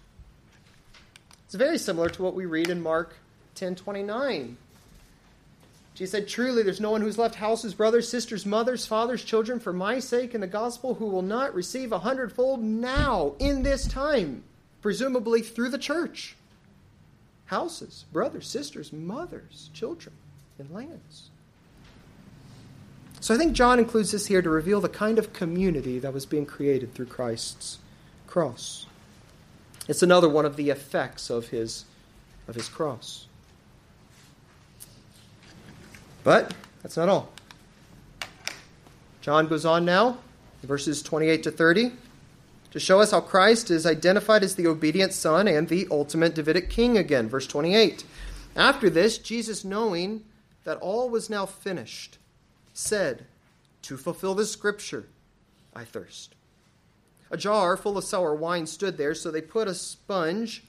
It's 1.47 1.55
very 1.55 1.79
similar 1.79 2.11
to 2.11 2.23
what 2.23 2.35
we 2.35 2.47
read 2.47 2.69
in 2.69 2.81
Mark 2.83 3.17
10:29. 3.57 4.57
Jesus 5.97 6.13
said, 6.13 6.29
Truly, 6.29 6.63
there's 6.63 6.79
no 6.79 6.91
one 6.91 7.01
who's 7.01 7.17
left 7.17 7.37
houses, 7.37 7.73
brothers, 7.73 8.07
sisters, 8.07 8.45
mothers, 8.45 8.85
fathers, 8.85 9.25
children 9.25 9.59
for 9.59 9.73
my 9.73 9.99
sake 9.99 10.35
and 10.35 10.43
the 10.43 10.47
gospel 10.47 10.95
who 10.95 11.07
will 11.07 11.23
not 11.23 11.55
receive 11.55 11.91
a 11.91 12.01
hundredfold 12.01 12.63
now 12.63 13.33
in 13.39 13.63
this 13.63 13.89
time, 13.89 14.45
presumably 14.83 15.41
through 15.41 15.71
the 15.71 15.79
church. 15.79 16.37
Houses, 17.47 18.05
brothers, 18.13 18.47
sisters, 18.47 18.93
mothers, 18.93 19.71
children, 19.73 20.15
and 20.59 20.71
lands. 20.71 21.31
So 23.21 23.35
I 23.35 23.39
think 23.39 23.55
John 23.55 23.79
includes 23.79 24.13
this 24.13 24.27
here 24.27 24.43
to 24.43 24.51
reveal 24.51 24.83
the 24.83 24.91
kind 24.91 25.19
of 25.19 25.33
community 25.33 25.99
that 26.01 26.13
was 26.13 26.27
being 26.27 26.45
created 26.45 26.93
through 26.93 27.07
Christ's 27.07 27.79
cross. 28.27 28.85
It's 29.89 30.03
another 30.03 30.29
one 30.29 30.45
of 30.45 30.57
the 30.57 30.69
effects 30.69 31.31
of 31.31 31.49
his, 31.49 31.87
of 32.47 32.55
his 32.55 32.69
cross. 32.69 33.26
But 36.27 36.53
that's 36.83 36.97
not 36.97 37.09
all. 37.09 37.31
John 39.21 39.47
goes 39.47 39.65
on 39.65 39.85
now, 39.85 40.19
verses 40.65 41.01
28 41.01 41.45
to 41.45 41.53
30, 41.53 41.93
to 42.73 42.81
show 42.81 43.01
us 43.01 43.13
how 43.13 43.21
Christ 43.21 43.71
is 43.71 43.87
identified 43.87 44.43
as 44.43 44.57
the 44.57 44.67
obedient 44.67 45.13
Son 45.13 45.47
and 45.47 45.69
the 45.69 45.87
ultimate 45.89 46.35
Davidic 46.35 46.69
King 46.69 46.99
again. 46.99 47.29
Verse 47.29 47.47
28. 47.47 48.03
After 48.57 48.91
this, 48.91 49.19
Jesus, 49.19 49.65
knowing 49.65 50.25
that 50.65 50.79
all 50.79 51.09
was 51.09 51.31
now 51.31 51.47
finished, 51.47 52.19
said, 52.75 53.27
To 53.83 53.97
fulfill 53.97 54.35
the 54.35 54.47
scripture, 54.47 55.07
I 55.77 55.85
thirst. 55.85 56.35
A 57.31 57.37
jar 57.37 57.77
full 57.77 57.97
of 57.97 58.03
sour 58.03 58.35
wine 58.35 58.67
stood 58.67 58.99
there, 58.99 59.15
so 59.15 59.31
they 59.31 59.41
put 59.41 59.69
a 59.69 59.75
sponge 59.75 60.65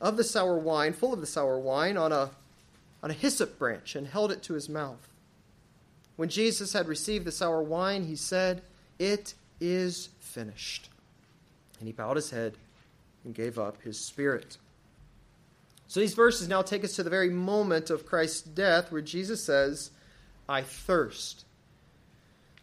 of 0.00 0.16
the 0.16 0.24
sour 0.24 0.58
wine, 0.58 0.94
full 0.94 1.12
of 1.12 1.20
the 1.20 1.28
sour 1.28 1.60
wine, 1.60 1.96
on 1.96 2.10
a 2.10 2.30
on 3.02 3.10
a 3.10 3.14
hyssop 3.14 3.58
branch 3.58 3.94
and 3.94 4.06
held 4.06 4.32
it 4.32 4.42
to 4.44 4.54
his 4.54 4.68
mouth. 4.68 5.08
When 6.16 6.28
Jesus 6.28 6.72
had 6.72 6.88
received 6.88 7.24
the 7.24 7.32
sour 7.32 7.62
wine, 7.62 8.04
he 8.04 8.16
said, 8.16 8.62
It 8.98 9.34
is 9.60 10.10
finished. 10.18 10.90
And 11.78 11.88
he 11.88 11.92
bowed 11.92 12.16
his 12.16 12.30
head 12.30 12.54
and 13.24 13.34
gave 13.34 13.58
up 13.58 13.80
his 13.82 13.98
spirit. 13.98 14.58
So 15.88 16.00
these 16.00 16.14
verses 16.14 16.46
now 16.46 16.62
take 16.62 16.84
us 16.84 16.94
to 16.96 17.02
the 17.02 17.10
very 17.10 17.30
moment 17.30 17.90
of 17.90 18.06
Christ's 18.06 18.42
death 18.42 18.92
where 18.92 19.00
Jesus 19.00 19.42
says, 19.42 19.90
I 20.48 20.62
thirst. 20.62 21.44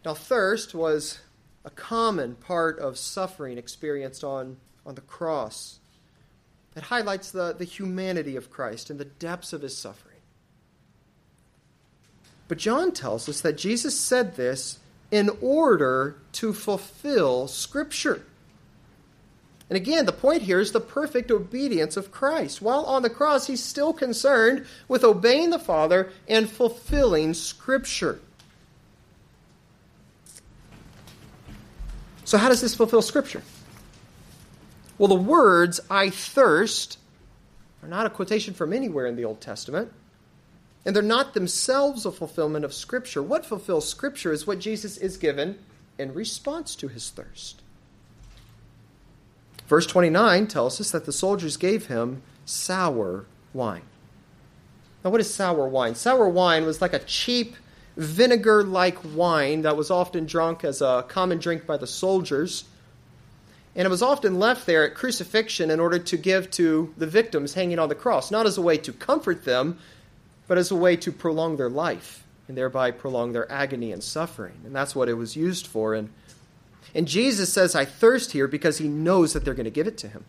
Now, 0.04 0.14
thirst 0.14 0.74
was 0.74 1.18
a 1.64 1.70
common 1.70 2.36
part 2.36 2.78
of 2.78 2.96
suffering 2.96 3.58
experienced 3.58 4.24
on, 4.24 4.56
on 4.86 4.94
the 4.94 5.02
cross. 5.02 5.80
It 6.76 6.84
highlights 6.84 7.30
the, 7.30 7.52
the 7.52 7.64
humanity 7.64 8.36
of 8.36 8.50
Christ 8.50 8.88
and 8.88 8.98
the 8.98 9.04
depths 9.04 9.52
of 9.52 9.62
his 9.62 9.76
suffering. 9.76 10.07
But 12.48 12.58
John 12.58 12.92
tells 12.92 13.28
us 13.28 13.42
that 13.42 13.58
Jesus 13.58 13.98
said 13.98 14.36
this 14.36 14.78
in 15.10 15.30
order 15.40 16.16
to 16.32 16.52
fulfill 16.52 17.46
Scripture. 17.46 18.22
And 19.70 19.76
again, 19.76 20.06
the 20.06 20.12
point 20.12 20.42
here 20.42 20.60
is 20.60 20.72
the 20.72 20.80
perfect 20.80 21.30
obedience 21.30 21.98
of 21.98 22.10
Christ. 22.10 22.62
While 22.62 22.84
on 22.84 23.02
the 23.02 23.10
cross, 23.10 23.46
he's 23.46 23.62
still 23.62 23.92
concerned 23.92 24.66
with 24.88 25.04
obeying 25.04 25.50
the 25.50 25.58
Father 25.58 26.10
and 26.26 26.48
fulfilling 26.48 27.34
Scripture. 27.34 28.18
So, 32.24 32.38
how 32.38 32.48
does 32.48 32.62
this 32.62 32.74
fulfill 32.74 33.02
Scripture? 33.02 33.42
Well, 34.96 35.08
the 35.08 35.14
words, 35.14 35.80
I 35.90 36.10
thirst, 36.10 36.98
are 37.82 37.88
not 37.88 38.06
a 38.06 38.10
quotation 38.10 38.54
from 38.54 38.72
anywhere 38.72 39.06
in 39.06 39.16
the 39.16 39.24
Old 39.24 39.40
Testament 39.40 39.92
and 40.88 40.96
they're 40.96 41.02
not 41.02 41.34
themselves 41.34 42.06
a 42.06 42.10
fulfillment 42.10 42.64
of 42.64 42.72
Scripture. 42.72 43.22
What 43.22 43.44
fulfills 43.44 43.86
Scripture 43.86 44.32
is 44.32 44.46
what 44.46 44.58
Jesus 44.58 44.96
is 44.96 45.18
given 45.18 45.58
in 45.98 46.14
response 46.14 46.74
to 46.76 46.88
his 46.88 47.10
thirst. 47.10 47.60
Verse 49.66 49.86
29 49.86 50.46
tells 50.46 50.80
us 50.80 50.90
that 50.92 51.04
the 51.04 51.12
soldiers 51.12 51.58
gave 51.58 51.88
him 51.88 52.22
sour 52.46 53.26
wine. 53.52 53.82
Now, 55.04 55.10
what 55.10 55.20
is 55.20 55.32
sour 55.32 55.68
wine? 55.68 55.94
Sour 55.94 56.30
wine 56.30 56.64
was 56.64 56.80
like 56.80 56.94
a 56.94 57.00
cheap, 57.00 57.56
vinegar 57.98 58.64
like 58.64 58.96
wine 59.14 59.60
that 59.60 59.76
was 59.76 59.90
often 59.90 60.24
drunk 60.24 60.64
as 60.64 60.80
a 60.80 61.04
common 61.06 61.36
drink 61.36 61.66
by 61.66 61.76
the 61.76 61.86
soldiers. 61.86 62.64
And 63.76 63.84
it 63.84 63.90
was 63.90 64.00
often 64.00 64.38
left 64.38 64.64
there 64.64 64.84
at 64.84 64.94
crucifixion 64.94 65.70
in 65.70 65.80
order 65.80 65.98
to 65.98 66.16
give 66.16 66.50
to 66.52 66.94
the 66.96 67.06
victims 67.06 67.52
hanging 67.52 67.78
on 67.78 67.90
the 67.90 67.94
cross, 67.94 68.30
not 68.30 68.46
as 68.46 68.56
a 68.56 68.62
way 68.62 68.78
to 68.78 68.92
comfort 68.94 69.44
them, 69.44 69.78
but 70.48 70.58
as 70.58 70.70
a 70.70 70.76
way 70.76 70.96
to 70.96 71.12
prolong 71.12 71.56
their 71.56 71.70
life 71.70 72.24
and 72.48 72.56
thereby 72.56 72.90
prolong 72.90 73.32
their 73.32 73.50
agony 73.52 73.92
and 73.92 74.02
suffering. 74.02 74.60
And 74.64 74.74
that's 74.74 74.96
what 74.96 75.08
it 75.08 75.14
was 75.14 75.36
used 75.36 75.66
for. 75.66 75.94
And, 75.94 76.08
and 76.94 77.06
Jesus 77.06 77.52
says, 77.52 77.74
I 77.74 77.84
thirst 77.84 78.32
here 78.32 78.48
because 78.48 78.78
he 78.78 78.88
knows 78.88 79.34
that 79.34 79.44
they're 79.44 79.54
going 79.54 79.64
to 79.64 79.70
give 79.70 79.86
it 79.86 79.98
to 79.98 80.08
him. 80.08 80.24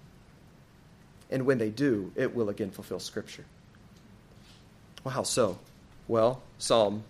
And 1.32 1.46
when 1.46 1.58
they 1.58 1.70
do, 1.70 2.12
it 2.16 2.36
will 2.36 2.50
again 2.50 2.70
fulfill 2.70 3.00
Scripture. 3.00 3.46
Well, 5.04 5.14
how 5.14 5.24
so? 5.24 5.60
Well, 6.08 6.42
Psalm 6.58 7.04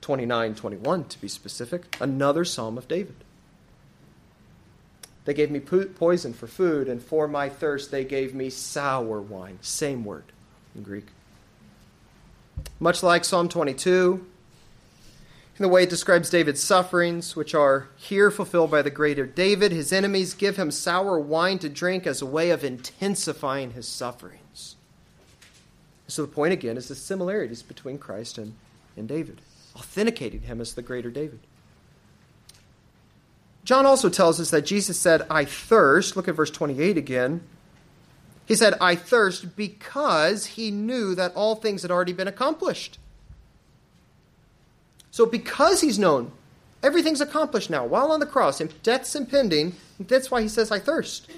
29 0.00 0.54
21, 0.54 1.04
to 1.04 1.20
be 1.20 1.28
specific, 1.28 1.96
another 2.00 2.44
Psalm 2.44 2.76
of 2.78 2.88
David. 2.88 3.16
They 5.24 5.34
gave 5.34 5.50
me 5.50 5.60
poison 5.60 6.32
for 6.32 6.46
food, 6.46 6.88
and 6.88 7.02
for 7.02 7.28
my 7.28 7.48
thirst 7.48 7.90
they 7.90 8.04
gave 8.04 8.34
me 8.34 8.48
sour 8.48 9.20
wine. 9.20 9.58
Same 9.60 10.04
word 10.04 10.24
in 10.74 10.82
Greek. 10.82 11.06
Much 12.78 13.02
like 13.02 13.24
Psalm 13.24 13.48
22, 13.48 14.26
in 15.58 15.62
the 15.62 15.68
way 15.68 15.84
it 15.84 15.90
describes 15.90 16.28
David's 16.28 16.62
sufferings, 16.62 17.34
which 17.34 17.54
are 17.54 17.88
here 17.96 18.30
fulfilled 18.30 18.70
by 18.70 18.82
the 18.82 18.90
greater 18.90 19.24
David, 19.24 19.72
his 19.72 19.92
enemies 19.92 20.34
give 20.34 20.58
him 20.58 20.70
sour 20.70 21.18
wine 21.18 21.58
to 21.60 21.70
drink 21.70 22.06
as 22.06 22.20
a 22.20 22.26
way 22.26 22.50
of 22.50 22.62
intensifying 22.62 23.70
his 23.70 23.88
sufferings. 23.88 24.76
So 26.08 26.22
the 26.22 26.28
point 26.32 26.52
again 26.52 26.76
is 26.76 26.88
the 26.88 26.94
similarities 26.94 27.62
between 27.62 27.96
Christ 27.96 28.36
and, 28.36 28.54
and 28.96 29.08
David, 29.08 29.40
authenticating 29.74 30.42
him 30.42 30.60
as 30.60 30.74
the 30.74 30.82
greater 30.82 31.10
David. 31.10 31.40
John 33.64 33.86
also 33.86 34.10
tells 34.10 34.38
us 34.38 34.50
that 34.50 34.66
Jesus 34.66 34.98
said, 34.98 35.26
I 35.30 35.46
thirst. 35.46 36.14
Look 36.14 36.28
at 36.28 36.36
verse 36.36 36.50
28 36.50 36.98
again. 36.98 37.40
He 38.46 38.54
said, 38.54 38.74
I 38.80 38.94
thirst 38.94 39.56
because 39.56 40.46
he 40.46 40.70
knew 40.70 41.14
that 41.16 41.34
all 41.34 41.56
things 41.56 41.82
had 41.82 41.90
already 41.90 42.12
been 42.12 42.28
accomplished. 42.28 42.98
So, 45.10 45.26
because 45.26 45.80
he's 45.80 45.98
known 45.98 46.32
everything's 46.82 47.20
accomplished 47.20 47.70
now, 47.70 47.84
while 47.84 48.12
on 48.12 48.20
the 48.20 48.26
cross, 48.26 48.60
death's 48.82 49.16
impending, 49.16 49.74
that's 49.98 50.30
why 50.30 50.42
he 50.42 50.48
says, 50.48 50.70
I 50.70 50.78
thirst. 50.78 51.28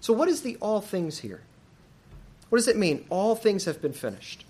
So, 0.00 0.12
what 0.12 0.28
is 0.28 0.42
the 0.42 0.56
all 0.60 0.80
things 0.80 1.18
here? 1.18 1.40
What 2.48 2.58
does 2.58 2.68
it 2.68 2.76
mean? 2.76 3.04
All 3.10 3.34
things 3.34 3.64
have 3.64 3.82
been 3.82 3.92
finished. 3.92 4.44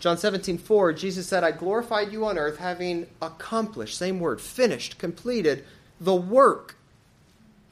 John 0.00 0.16
17, 0.16 0.58
4, 0.58 0.92
Jesus 0.92 1.26
said, 1.26 1.42
I 1.42 1.50
glorified 1.50 2.12
you 2.12 2.24
on 2.24 2.38
earth 2.38 2.58
having 2.58 3.08
accomplished, 3.20 3.98
same 3.98 4.20
word, 4.20 4.40
finished, 4.40 4.98
completed 4.98 5.64
the 6.00 6.14
work 6.14 6.76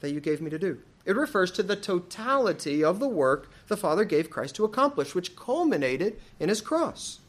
that 0.01 0.11
you 0.11 0.19
gave 0.19 0.41
me 0.41 0.49
to 0.49 0.59
do. 0.59 0.77
It 1.07 1.15
refers 1.15 1.51
to 1.51 1.63
the 1.63 1.77
totality 1.77 2.83
of 2.83 2.99
the 2.99 3.07
work 3.07 3.49
the 3.69 3.77
Father 3.77 4.03
gave 4.03 4.29
Christ 4.29 4.55
to 4.55 4.65
accomplish, 4.65 5.15
which 5.15 5.37
culminated 5.37 6.19
in 6.37 6.49
his 6.49 6.59
cross. 6.59 7.19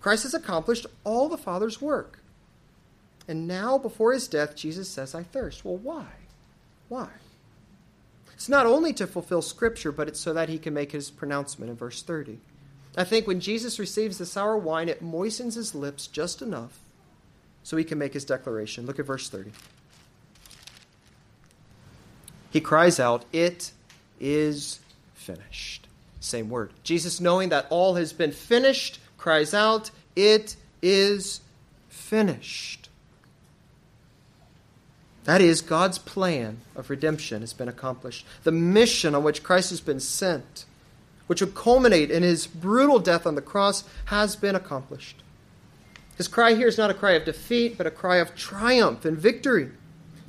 Christ 0.00 0.22
has 0.22 0.32
accomplished 0.32 0.86
all 1.02 1.28
the 1.28 1.36
Father's 1.36 1.82
work. 1.82 2.20
And 3.26 3.48
now, 3.48 3.78
before 3.78 4.12
his 4.12 4.28
death, 4.28 4.54
Jesus 4.54 4.88
says, 4.88 5.12
I 5.12 5.24
thirst. 5.24 5.64
Well, 5.64 5.76
why? 5.76 6.06
Why? 6.88 7.08
It's 8.32 8.48
not 8.48 8.66
only 8.66 8.92
to 8.92 9.08
fulfill 9.08 9.42
Scripture, 9.42 9.90
but 9.90 10.06
it's 10.06 10.20
so 10.20 10.32
that 10.32 10.48
he 10.48 10.58
can 10.58 10.72
make 10.72 10.92
his 10.92 11.10
pronouncement 11.10 11.68
in 11.68 11.76
verse 11.76 12.00
30. 12.02 12.38
I 12.96 13.02
think 13.02 13.26
when 13.26 13.40
Jesus 13.40 13.80
receives 13.80 14.18
the 14.18 14.26
sour 14.26 14.56
wine, 14.56 14.88
it 14.88 15.02
moistens 15.02 15.56
his 15.56 15.74
lips 15.74 16.06
just 16.06 16.42
enough 16.42 16.78
so 17.64 17.76
he 17.76 17.84
can 17.84 17.98
make 17.98 18.14
his 18.14 18.24
declaration. 18.24 18.86
Look 18.86 19.00
at 19.00 19.06
verse 19.06 19.28
30. 19.28 19.50
He 22.52 22.60
cries 22.60 23.00
out, 23.00 23.24
It 23.32 23.72
is 24.20 24.78
finished. 25.14 25.88
Same 26.20 26.50
word. 26.50 26.70
Jesus, 26.84 27.20
knowing 27.20 27.48
that 27.48 27.66
all 27.70 27.94
has 27.94 28.12
been 28.12 28.30
finished, 28.30 29.00
cries 29.16 29.54
out, 29.54 29.90
It 30.14 30.56
is 30.82 31.40
finished. 31.88 32.90
That 35.24 35.40
is, 35.40 35.62
God's 35.62 35.98
plan 35.98 36.58
of 36.76 36.90
redemption 36.90 37.40
has 37.40 37.52
been 37.52 37.68
accomplished. 37.68 38.26
The 38.42 38.52
mission 38.52 39.14
on 39.14 39.22
which 39.22 39.42
Christ 39.42 39.70
has 39.70 39.80
been 39.80 40.00
sent, 40.00 40.66
which 41.28 41.40
would 41.40 41.54
culminate 41.54 42.10
in 42.10 42.22
his 42.22 42.46
brutal 42.46 42.98
death 42.98 43.26
on 43.26 43.34
the 43.34 43.40
cross, 43.40 43.84
has 44.06 44.36
been 44.36 44.56
accomplished. 44.56 45.22
His 46.18 46.28
cry 46.28 46.54
here 46.54 46.68
is 46.68 46.76
not 46.76 46.90
a 46.90 46.94
cry 46.94 47.12
of 47.12 47.24
defeat, 47.24 47.78
but 47.78 47.86
a 47.86 47.90
cry 47.90 48.16
of 48.16 48.34
triumph 48.34 49.04
and 49.04 49.16
victory. 49.16 49.70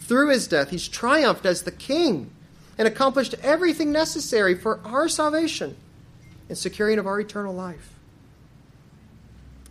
Through 0.06 0.30
his 0.30 0.48
death, 0.48 0.70
he's 0.70 0.88
triumphed 0.90 1.46
as 1.46 1.62
the 1.62 1.72
king 1.72 2.30
and 2.78 2.88
accomplished 2.88 3.36
everything 3.42 3.92
necessary 3.92 4.54
for 4.54 4.80
our 4.84 5.08
salvation 5.08 5.78
and 6.50 6.58
securing 6.58 7.00
of 7.00 7.08
our 7.08 7.20
eternal 7.20 7.54
life. 7.54 7.94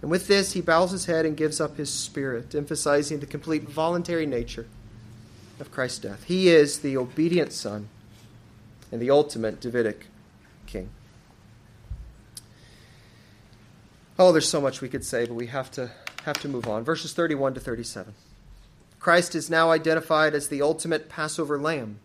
And 0.00 0.10
with 0.10 0.28
this, 0.28 0.52
he 0.52 0.60
bows 0.60 0.90
his 0.90 1.04
head 1.04 1.26
and 1.26 1.36
gives 1.36 1.60
up 1.60 1.76
his 1.76 1.92
spirit, 1.92 2.54
emphasizing 2.54 3.20
the 3.20 3.26
complete 3.26 3.64
voluntary 3.64 4.26
nature 4.26 4.66
of 5.60 5.70
Christ's 5.70 5.98
death. 5.98 6.24
He 6.24 6.48
is 6.48 6.78
the 6.78 6.96
obedient 6.96 7.52
Son 7.52 7.88
and 8.90 9.02
the 9.02 9.10
ultimate 9.10 9.60
Davidic 9.60 10.06
king. 10.66 10.88
Oh, 14.18 14.32
there's 14.32 14.48
so 14.48 14.60
much 14.60 14.80
we 14.80 14.88
could 14.88 15.04
say, 15.04 15.26
but 15.26 15.34
we 15.34 15.48
have 15.48 15.70
to 15.72 15.90
have 16.24 16.40
to 16.40 16.48
move 16.48 16.68
on. 16.68 16.84
Verses 16.84 17.12
31 17.12 17.54
to 17.54 17.60
37. 17.60 18.14
Christ 19.02 19.34
is 19.34 19.50
now 19.50 19.72
identified 19.72 20.32
as 20.32 20.46
the 20.46 20.62
ultimate 20.62 21.08
Passover 21.08 21.58
lamb 21.58 21.98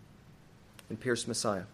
and 0.89 0.99
pierced 0.99 1.27
Messiah. 1.27 1.65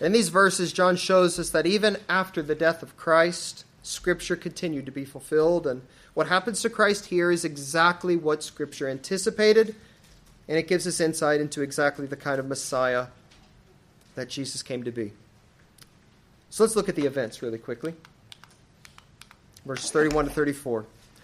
In 0.00 0.12
these 0.12 0.28
verses, 0.28 0.72
John 0.72 0.94
shows 0.94 1.36
us 1.36 1.50
that 1.50 1.66
even 1.66 1.96
after 2.08 2.42
the 2.42 2.54
death 2.54 2.80
of 2.80 2.96
Christ, 2.96 3.64
Scripture 3.82 4.36
continued 4.36 4.86
to 4.86 4.92
be 4.92 5.04
fulfilled. 5.04 5.66
And 5.66 5.82
what 6.14 6.28
happens 6.28 6.62
to 6.62 6.70
Christ 6.70 7.06
here 7.06 7.32
is 7.32 7.44
exactly 7.44 8.14
what 8.14 8.44
Scripture 8.44 8.88
anticipated, 8.88 9.74
and 10.46 10.56
it 10.56 10.68
gives 10.68 10.86
us 10.86 11.00
insight 11.00 11.40
into 11.40 11.60
exactly 11.60 12.06
the 12.06 12.16
kind 12.16 12.38
of 12.38 12.46
Messiah 12.46 13.08
that 14.14 14.28
Jesus 14.28 14.62
came 14.62 14.84
to 14.84 14.92
be. 14.92 15.10
So 16.50 16.62
let's 16.62 16.76
look 16.76 16.88
at 16.88 16.94
the 16.94 17.06
events 17.06 17.42
really 17.42 17.58
quickly. 17.58 17.94
Verses 19.66 19.90
31 19.90 20.26
to 20.26 20.30
34. 20.30 20.86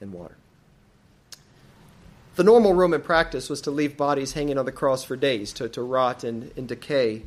and 0.00 0.12
water. 0.12 0.36
The 2.36 2.44
normal 2.44 2.72
Roman 2.72 3.00
practice 3.00 3.50
was 3.50 3.60
to 3.62 3.70
leave 3.70 3.96
bodies 3.96 4.34
hanging 4.34 4.58
on 4.58 4.64
the 4.64 4.72
cross 4.72 5.02
for 5.02 5.16
days, 5.16 5.52
to, 5.54 5.68
to 5.70 5.82
rot 5.82 6.22
and, 6.22 6.52
and 6.56 6.68
decay. 6.68 7.22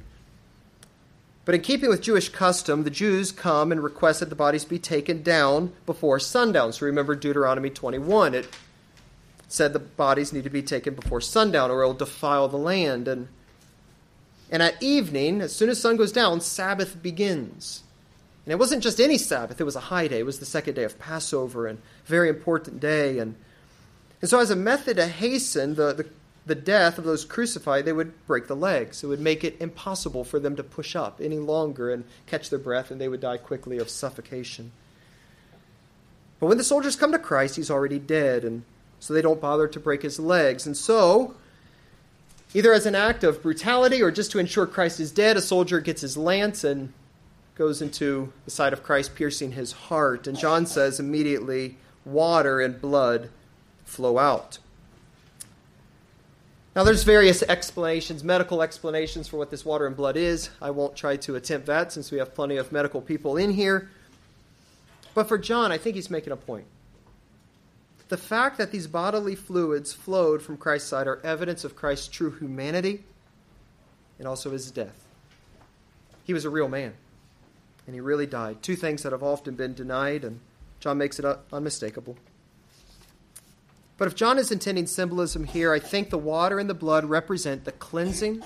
But 1.43 1.55
in 1.55 1.61
keeping 1.61 1.89
with 1.89 2.01
Jewish 2.01 2.29
custom, 2.29 2.83
the 2.83 2.89
Jews 2.89 3.31
come 3.31 3.71
and 3.71 3.83
request 3.83 4.19
that 4.19 4.29
the 4.29 4.35
bodies 4.35 4.63
be 4.63 4.79
taken 4.79 5.21
down 5.21 5.73
before 5.85 6.19
sundown. 6.19 6.71
So 6.71 6.85
remember 6.85 7.15
Deuteronomy 7.15 7.69
21. 7.69 8.35
It 8.35 8.47
said 9.49 9.73
the 9.73 9.79
bodies 9.79 10.31
need 10.31 10.45
to 10.45 10.49
be 10.49 10.61
taken 10.61 10.93
before 10.93 11.19
sundown 11.19 11.71
or 11.71 11.81
it'll 11.81 11.93
defile 11.93 12.47
the 12.47 12.57
land. 12.57 13.07
And, 13.07 13.27
and 14.49 14.63
at 14.63 14.81
evening, 14.81 15.41
as 15.41 15.53
soon 15.53 15.69
as 15.69 15.81
sun 15.81 15.97
goes 15.97 16.11
down, 16.11 16.41
Sabbath 16.41 17.01
begins. 17.01 17.83
And 18.51 18.57
it 18.57 18.59
wasn't 18.59 18.83
just 18.83 18.99
any 18.99 19.17
Sabbath, 19.17 19.61
it 19.61 19.63
was 19.63 19.77
a 19.77 19.79
high 19.79 20.09
day. 20.09 20.19
It 20.19 20.25
was 20.25 20.39
the 20.39 20.45
second 20.45 20.73
day 20.73 20.83
of 20.83 20.99
Passover 20.99 21.67
and 21.67 21.79
very 22.03 22.27
important 22.27 22.81
day. 22.81 23.17
And 23.17 23.35
and 24.19 24.29
so, 24.29 24.39
as 24.39 24.51
a 24.51 24.57
method 24.57 24.97
to 24.97 25.07
hasten 25.07 25.75
the, 25.75 25.93
the, 25.93 26.09
the, 26.45 26.55
death 26.55 26.97
of 26.97 27.05
those 27.05 27.23
crucified, 27.23 27.85
they 27.85 27.93
would 27.93 28.27
break 28.27 28.47
the 28.47 28.55
legs. 28.57 29.05
It 29.05 29.07
would 29.07 29.21
make 29.21 29.45
it 29.45 29.55
impossible 29.61 30.25
for 30.25 30.37
them 30.37 30.57
to 30.57 30.63
push 30.63 30.97
up 30.97 31.21
any 31.21 31.39
longer 31.39 31.93
and 31.93 32.03
catch 32.27 32.49
their 32.49 32.59
breath, 32.59 32.91
and 32.91 32.99
they 32.99 33.07
would 33.07 33.21
die 33.21 33.37
quickly 33.37 33.77
of 33.77 33.89
suffocation. 33.89 34.73
But 36.41 36.47
when 36.47 36.57
the 36.57 36.63
soldiers 36.65 36.97
come 36.97 37.13
to 37.13 37.19
Christ, 37.19 37.55
he's 37.55 37.71
already 37.71 37.99
dead, 37.99 38.43
and 38.43 38.63
so 38.99 39.13
they 39.13 39.21
don't 39.21 39.39
bother 39.39 39.69
to 39.69 39.79
break 39.79 40.01
his 40.01 40.19
legs. 40.19 40.67
And 40.67 40.75
so, 40.75 41.35
either 42.53 42.73
as 42.73 42.85
an 42.85 42.95
act 42.95 43.23
of 43.23 43.41
brutality 43.41 44.03
or 44.03 44.11
just 44.11 44.31
to 44.31 44.39
ensure 44.39 44.67
Christ 44.67 44.99
is 44.99 45.09
dead, 45.09 45.37
a 45.37 45.41
soldier 45.41 45.79
gets 45.79 46.01
his 46.01 46.17
lance 46.17 46.65
and 46.65 46.91
goes 47.55 47.81
into 47.81 48.31
the 48.45 48.51
side 48.51 48.73
of 48.73 48.83
Christ, 48.83 49.15
piercing 49.15 49.51
his 49.51 49.71
heart. 49.71 50.27
And 50.27 50.37
John 50.37 50.65
says 50.65 50.99
immediately, 50.99 51.77
water 52.05 52.59
and 52.59 52.79
blood 52.81 53.29
flow 53.85 54.17
out. 54.17 54.59
Now, 56.75 56.85
there's 56.85 57.03
various 57.03 57.43
explanations, 57.43 58.23
medical 58.23 58.61
explanations 58.61 59.27
for 59.27 59.35
what 59.35 59.51
this 59.51 59.65
water 59.65 59.85
and 59.85 59.95
blood 59.95 60.15
is. 60.15 60.49
I 60.61 60.71
won't 60.71 60.95
try 60.95 61.17
to 61.17 61.35
attempt 61.35 61.67
that 61.67 61.91
since 61.91 62.11
we 62.11 62.17
have 62.19 62.33
plenty 62.33 62.55
of 62.55 62.71
medical 62.71 63.01
people 63.01 63.35
in 63.35 63.51
here. 63.51 63.89
But 65.13 65.27
for 65.27 65.37
John, 65.37 65.71
I 65.71 65.77
think 65.77 65.97
he's 65.97 66.09
making 66.09 66.31
a 66.31 66.37
point. 66.37 66.65
The 68.07 68.17
fact 68.17 68.57
that 68.57 68.71
these 68.71 68.87
bodily 68.87 69.35
fluids 69.35 69.93
flowed 69.93 70.41
from 70.41 70.57
Christ's 70.57 70.89
side 70.89 71.07
are 71.07 71.19
evidence 71.23 71.65
of 71.65 71.75
Christ's 71.75 72.07
true 72.07 72.31
humanity 72.31 73.03
and 74.17 74.27
also 74.27 74.51
his 74.51 74.71
death. 74.71 75.05
He 76.23 76.33
was 76.33 76.45
a 76.45 76.49
real 76.49 76.69
man, 76.69 76.93
and 77.85 77.95
he 77.95 78.01
really 78.01 78.25
died. 78.25 78.61
Two 78.61 78.75
things 78.75 79.03
that 79.03 79.11
have 79.11 79.23
often 79.23 79.55
been 79.55 79.73
denied, 79.73 80.23
and 80.23 80.39
John 80.79 80.97
makes 80.97 81.19
it 81.19 81.25
unmistakable. 81.51 82.17
But 83.97 84.07
if 84.07 84.15
John 84.15 84.39
is 84.39 84.51
intending 84.51 84.87
symbolism 84.87 85.43
here, 85.43 85.71
I 85.71 85.79
think 85.79 86.09
the 86.09 86.17
water 86.17 86.59
and 86.59 86.69
the 86.69 86.73
blood 86.73 87.05
represent 87.05 87.65
the 87.65 87.71
cleansing 87.71 88.43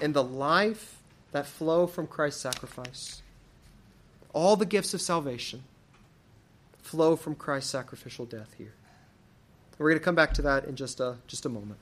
and 0.00 0.14
the 0.14 0.24
life 0.24 0.98
that 1.32 1.46
flow 1.46 1.86
from 1.86 2.06
Christ's 2.06 2.40
sacrifice. 2.40 3.22
All 4.32 4.56
the 4.56 4.64
gifts 4.64 4.94
of 4.94 5.00
salvation 5.00 5.64
flow 6.82 7.16
from 7.16 7.34
Christ's 7.34 7.70
sacrificial 7.70 8.24
death 8.24 8.54
here. 8.56 8.72
We're 9.78 9.90
going 9.90 10.00
to 10.00 10.04
come 10.04 10.14
back 10.14 10.34
to 10.34 10.42
that 10.42 10.64
in 10.64 10.74
just 10.74 11.00
a, 11.00 11.16
just 11.26 11.44
a 11.46 11.48
moment. 11.48 11.78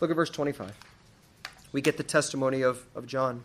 Look 0.00 0.10
at 0.10 0.16
verse 0.16 0.30
25. 0.30 0.72
We 1.72 1.80
get 1.80 1.96
the 1.96 2.02
testimony 2.02 2.62
of, 2.62 2.84
of 2.94 3.06
John. 3.06 3.42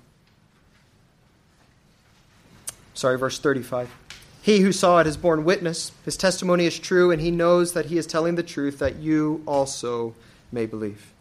Sorry, 2.96 3.18
verse 3.18 3.38
35. 3.38 3.94
He 4.42 4.62
who 4.62 4.72
saw 4.72 5.00
it 5.00 5.06
has 5.06 5.18
borne 5.18 5.44
witness. 5.44 5.92
His 6.06 6.16
testimony 6.16 6.66
is 6.66 6.80
true, 6.80 7.12
and 7.12 7.22
he 7.22 7.30
knows 7.30 7.74
that 7.74 7.88
he 7.88 7.98
is 7.98 8.08
telling 8.08 8.36
the 8.36 8.44
truth 8.44 8.80
that 8.80 8.96
you 8.96 9.44
also 9.46 10.16
may 10.52 10.66
believe. 10.66 11.12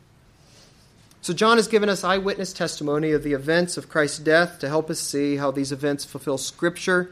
So, 1.20 1.32
John 1.32 1.56
has 1.56 1.68
given 1.68 1.88
us 1.88 2.04
eyewitness 2.04 2.52
testimony 2.52 3.12
of 3.12 3.22
the 3.22 3.32
events 3.32 3.76
of 3.76 3.88
Christ's 3.88 4.18
death 4.18 4.58
to 4.60 4.68
help 4.68 4.88
us 4.90 5.00
see 5.00 5.36
how 5.36 5.50
these 5.50 5.72
events 5.72 6.04
fulfill 6.04 6.38
Scripture. 6.38 7.10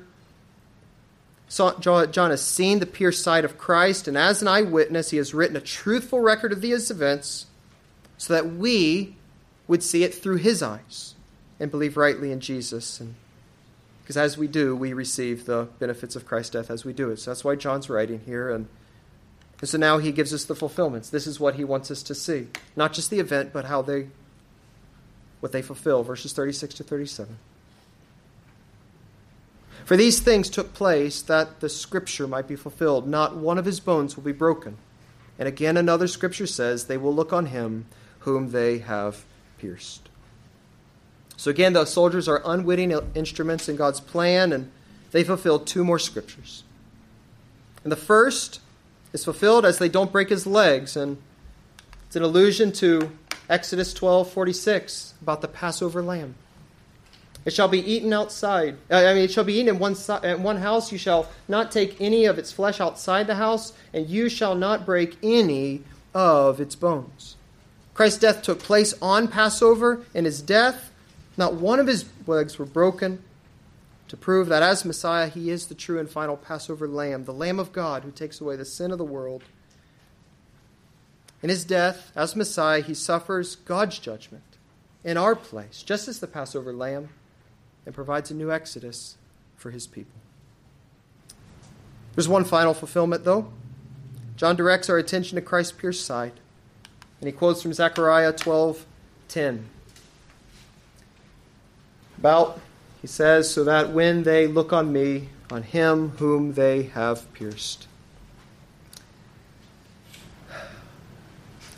John 1.49 2.31
has 2.31 2.43
seen 2.43 2.79
the 2.79 2.87
pierced 2.87 3.23
side 3.23 3.45
of 3.45 3.59
Christ, 3.59 4.07
and 4.07 4.17
as 4.17 4.43
an 4.43 4.49
eyewitness, 4.49 5.11
he 5.11 5.17
has 5.17 5.35
written 5.35 5.57
a 5.57 5.61
truthful 5.61 6.21
record 6.21 6.53
of 6.53 6.61
these 6.61 6.91
events 6.91 7.47
so 8.17 8.33
that 8.35 8.53
we 8.53 9.17
would 9.67 9.83
see 9.83 10.05
it 10.05 10.15
through 10.15 10.37
his 10.37 10.63
eyes 10.63 11.15
and 11.59 11.71
believe 11.71 11.97
rightly 11.97 12.33
in 12.33 12.41
Jesus 12.41 13.01
and 13.01 13.15
Because 14.03 14.17
as 14.17 14.37
we 14.37 14.49
do, 14.49 14.75
we 14.75 14.93
receive 14.93 15.47
the 15.47 15.69
benefits 15.79 16.17
of 16.17 16.27
Christ's 16.27 16.51
death 16.51 16.71
as 16.71 16.85
we 16.85 16.93
do 16.93 17.11
it. 17.11 17.19
So 17.19 17.31
that's 17.31 17.45
why 17.45 17.55
John's 17.55 17.89
writing 17.89 18.21
here. 18.27 18.51
And, 18.51 18.69
and 19.61 19.69
so 19.69 19.79
now 19.79 19.99
he 19.99 20.11
gives 20.11 20.35
us 20.35 20.45
the 20.45 20.57
fulfillments. 20.57 21.09
This 21.09 21.27
is 21.27 21.39
what 21.39 21.55
he 21.55 21.65
wants 21.65 21.91
us 21.91 22.03
to 22.05 22.15
see. 22.15 22.49
Not 22.75 22.93
just 22.93 23.11
the 23.11 23.21
event, 23.21 23.53
but 23.53 23.67
how 23.67 23.83
they 23.83 24.09
what 25.41 25.51
they 25.51 25.63
fulfill. 25.63 26.05
Verses 26.05 26.33
36 26.33 26.75
to 26.75 26.85
37. 26.85 27.37
For 29.85 29.97
these 29.97 30.21
things 30.21 30.49
took 30.49 30.73
place 30.73 31.21
that 31.23 31.61
the 31.61 31.69
scripture 31.69 32.29
might 32.29 32.47
be 32.47 32.55
fulfilled. 32.55 33.09
Not 33.09 33.37
one 33.37 33.59
of 33.59 33.65
his 33.65 33.81
bones 33.81 34.17
will 34.17 34.23
be 34.23 34.33
broken. 34.33 34.77
And 35.39 35.49
again, 35.49 35.77
another 35.77 36.07
scripture 36.07 36.47
says, 36.47 36.87
They 36.87 36.97
will 36.97 37.15
look 37.15 37.33
on 37.33 37.47
him 37.47 37.87
whom 38.21 38.53
they 38.53 38.79
have 38.79 39.25
pierced. 39.59 40.09
So 41.37 41.51
again, 41.51 41.73
the 41.73 41.85
soldiers 41.85 42.29
are 42.29 42.43
unwitting 42.45 42.93
instruments 43.15 43.69
in 43.69 43.77
God's 43.77 44.01
plan, 44.01 44.53
and 44.53 44.71
they 45.11 45.25
fulfill 45.25 45.59
two 45.59 45.85
more 45.85 45.99
scriptures. 45.99 46.65
And 47.83 47.91
the 47.91 47.97
first 47.97 48.61
is 49.13 49.25
fulfilled 49.25 49.65
as 49.65 49.79
they 49.79 49.89
don't 49.89 50.13
break 50.13 50.29
his 50.29 50.47
legs, 50.47 50.97
and 50.97 51.19
it's 52.07 52.17
an 52.17 52.23
allusion 52.23 52.73
to 52.73 53.11
Exodus 53.49 53.93
12 53.93 54.31
46 54.31 55.15
about 55.21 55.41
the 55.41 55.49
Passover 55.49 56.03
lamb. 56.03 56.35
It 57.45 57.53
shall 57.53 57.69
be 57.69 57.81
eaten 57.81 58.13
outside. 58.13 58.77
Uh, 58.91 58.97
I 58.99 59.15
mean, 59.15 59.25
it 59.25 59.33
shall 59.33 59.45
be 59.45 59.55
eaten 59.55 59.69
in 59.69 59.79
one, 59.79 59.97
in 60.23 60.43
one 60.43 60.59
house. 60.59 60.93
You 60.93 60.99
shall 60.99 61.29
not 61.49 61.73
take 61.73 62.01
any 62.01 62.25
of 62.27 62.39
its 62.39 62.53
flesh 62.53 62.81
outside 62.81 63.27
the 63.27 63.35
house, 63.35 63.73
and 63.93 64.09
you 64.09 64.29
shall 64.29 64.55
not 64.55 64.87
break 64.87 65.17
any 65.23 65.83
of 66.15 66.61
its 66.61 66.77
bones. 66.77 67.37
Christ's 67.95 68.21
death 68.21 68.43
took 68.43 68.61
place 68.61 68.95
on 69.03 69.27
Passover, 69.27 70.03
and 70.15 70.25
his 70.25 70.41
death 70.41 70.92
not 71.37 71.55
one 71.55 71.81
of 71.81 71.87
his 71.87 72.05
legs 72.27 72.59
were 72.59 72.67
broken 72.67 73.23
to 74.09 74.17
prove 74.17 74.49
that 74.49 74.63
as 74.63 74.85
Messiah, 74.85 75.29
he 75.29 75.51
is 75.51 75.67
the 75.67 75.75
true 75.75 75.99
and 75.99 76.11
final 76.11 76.37
Passover 76.37 76.87
lamb, 76.87 77.25
the 77.25 77.33
Lamb 77.33 77.59
of 77.59 77.73
God 77.73 78.03
who 78.03 78.11
takes 78.11 78.41
away 78.41 78.57
the 78.57 78.65
sin 78.65 78.91
of 78.91 78.99
the 78.99 79.05
world. 79.05 79.43
In 81.43 81.49
his 81.49 81.65
death, 81.65 82.13
as 82.15 82.37
Messiah, 82.37 82.83
he 82.83 82.95
suffers 82.95 83.57
God's 83.57 83.99
judgment 83.99 84.45
in 85.03 85.17
our 85.17 85.35
place, 85.35 85.83
just 85.83 86.09
as 86.09 86.21
the 86.21 86.27
Passover 86.27 86.73
lamb, 86.73 87.09
and 87.87 87.95
provides 87.95 88.31
a 88.31 88.35
new 88.35 88.53
exodus 88.53 89.17
for 89.57 89.71
his 89.71 89.87
people. 89.87 90.21
There's 92.15 92.29
one 92.29 92.45
final 92.45 92.75
fulfillment, 92.75 93.25
though. 93.25 93.51
John 94.37 94.57
directs 94.57 94.91
our 94.91 94.99
attention 94.99 95.37
to 95.37 95.43
Christ's 95.43 95.73
pierced 95.73 96.05
side, 96.05 96.35
and 97.21 97.27
he 97.27 97.33
quotes 97.33 97.63
from 97.63 97.73
Zechariah 97.73 98.33
12 98.33 98.85
10 99.29 99.65
about, 102.23 102.61
he 103.01 103.09
says, 103.09 103.51
so 103.53 103.65
that 103.65 103.91
when 103.91 104.23
they 104.23 104.47
look 104.47 104.73
on 104.73 104.93
me, 104.93 105.29
on 105.51 105.65
him 105.65 106.11
whom 106.19 106.55
they 106.55 106.85
have 106.85 107.31
pierced. 107.33 107.89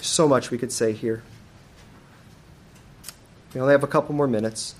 So 0.02 0.28
much 0.28 0.50
we 0.50 0.58
could 0.58 0.70
say 0.70 0.92
here. 0.92 1.22
We 3.54 3.60
only 3.62 3.72
have 3.72 3.82
a 3.82 3.86
couple 3.86 4.14
more 4.14 4.26
minutes. 4.26 4.74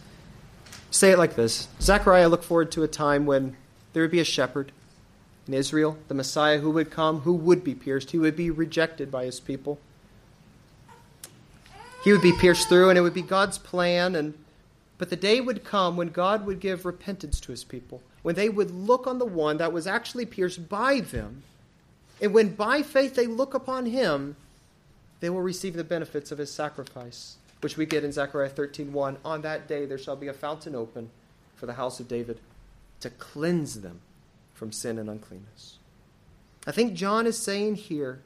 Say 0.91 1.12
it 1.12 1.19
like 1.19 1.35
this 1.35 1.69
Zechariah 1.81 2.29
looked 2.29 2.45
forward 2.45 2.71
to 2.73 2.83
a 2.83 2.89
time 2.89 3.25
when 3.25 3.57
there 3.95 4.03
would 4.03 4.11
be 4.11 4.21
a 4.21 4.25
shepherd 4.25 4.71
in 5.49 5.55
Israel, 5.55 5.97
the 6.09 6.15
Messiah 6.15 6.59
who 6.59 6.71
would 6.73 6.91
come, 6.91 7.21
who 7.21 7.33
would 7.33 7.65
be 7.65 7.75
pierced. 7.75 8.11
He 8.11 8.19
would 8.19 8.37
be 8.37 8.51
rejected 8.51 9.11
by 9.11 9.25
his 9.25 9.41
people. 9.41 9.79
He 12.05 12.12
would 12.12 12.21
be 12.21 12.37
pierced 12.39 12.69
through, 12.69 12.91
and 12.91 12.99
it 12.99 13.01
would 13.01 13.15
be 13.15 13.23
God's 13.23 13.57
plan 13.57 14.15
and 14.15 14.35
but 14.99 15.11
the 15.11 15.16
day 15.16 15.40
would 15.40 15.64
come 15.64 15.97
when 15.97 16.09
God 16.09 16.47
would 16.47 16.61
give 16.61 16.84
repentance 16.84 17.40
to 17.40 17.53
his 17.53 17.64
people, 17.64 18.03
when 18.22 18.34
they 18.34 18.49
would 18.49 18.70
look 18.70 19.07
on 19.07 19.18
the 19.18 19.24
one 19.24 19.57
that 19.59 19.72
was 19.72 19.86
actually 19.86 20.26
pierced 20.26 20.68
by 20.68 21.01
them. 21.01 21.42
And 22.20 22.32
when 22.32 22.55
by 22.55 22.82
faith 22.82 23.14
they 23.14 23.26
look 23.26 23.55
upon 23.55 23.86
him, 23.86 24.36
they 25.20 25.30
will 25.30 25.42
receive 25.42 25.74
the 25.74 25.84
benefits 25.84 26.30
of 26.30 26.38
his 26.38 26.53
sacrifice, 26.53 27.36
which 27.61 27.76
we 27.76 27.86
get 27.86 28.05
in 28.05 28.12
Zechariah 28.12 28.51
13:1. 28.51 29.18
On 29.24 29.42
that 29.42 29.66
day 29.66 29.84
there 29.84 29.99
shall 29.99 30.16
be 30.16 30.28
a 30.28 30.32
fountain 30.32 30.74
open 30.74 31.11
for 31.57 31.66
the 31.66 31.74
house 31.74 31.99
of 31.99 32.09
David 32.09 32.38
to 33.01 33.11
cleanse 33.11 33.80
them 33.80 34.01
from 34.55 34.70
sin 34.70 34.99
and 34.99 35.11
uncleanness. 35.11 35.78
I 36.66 36.72
think 36.72 36.95
John 36.95 37.26
is 37.26 37.38
saying 37.38 37.76
here 37.76 38.22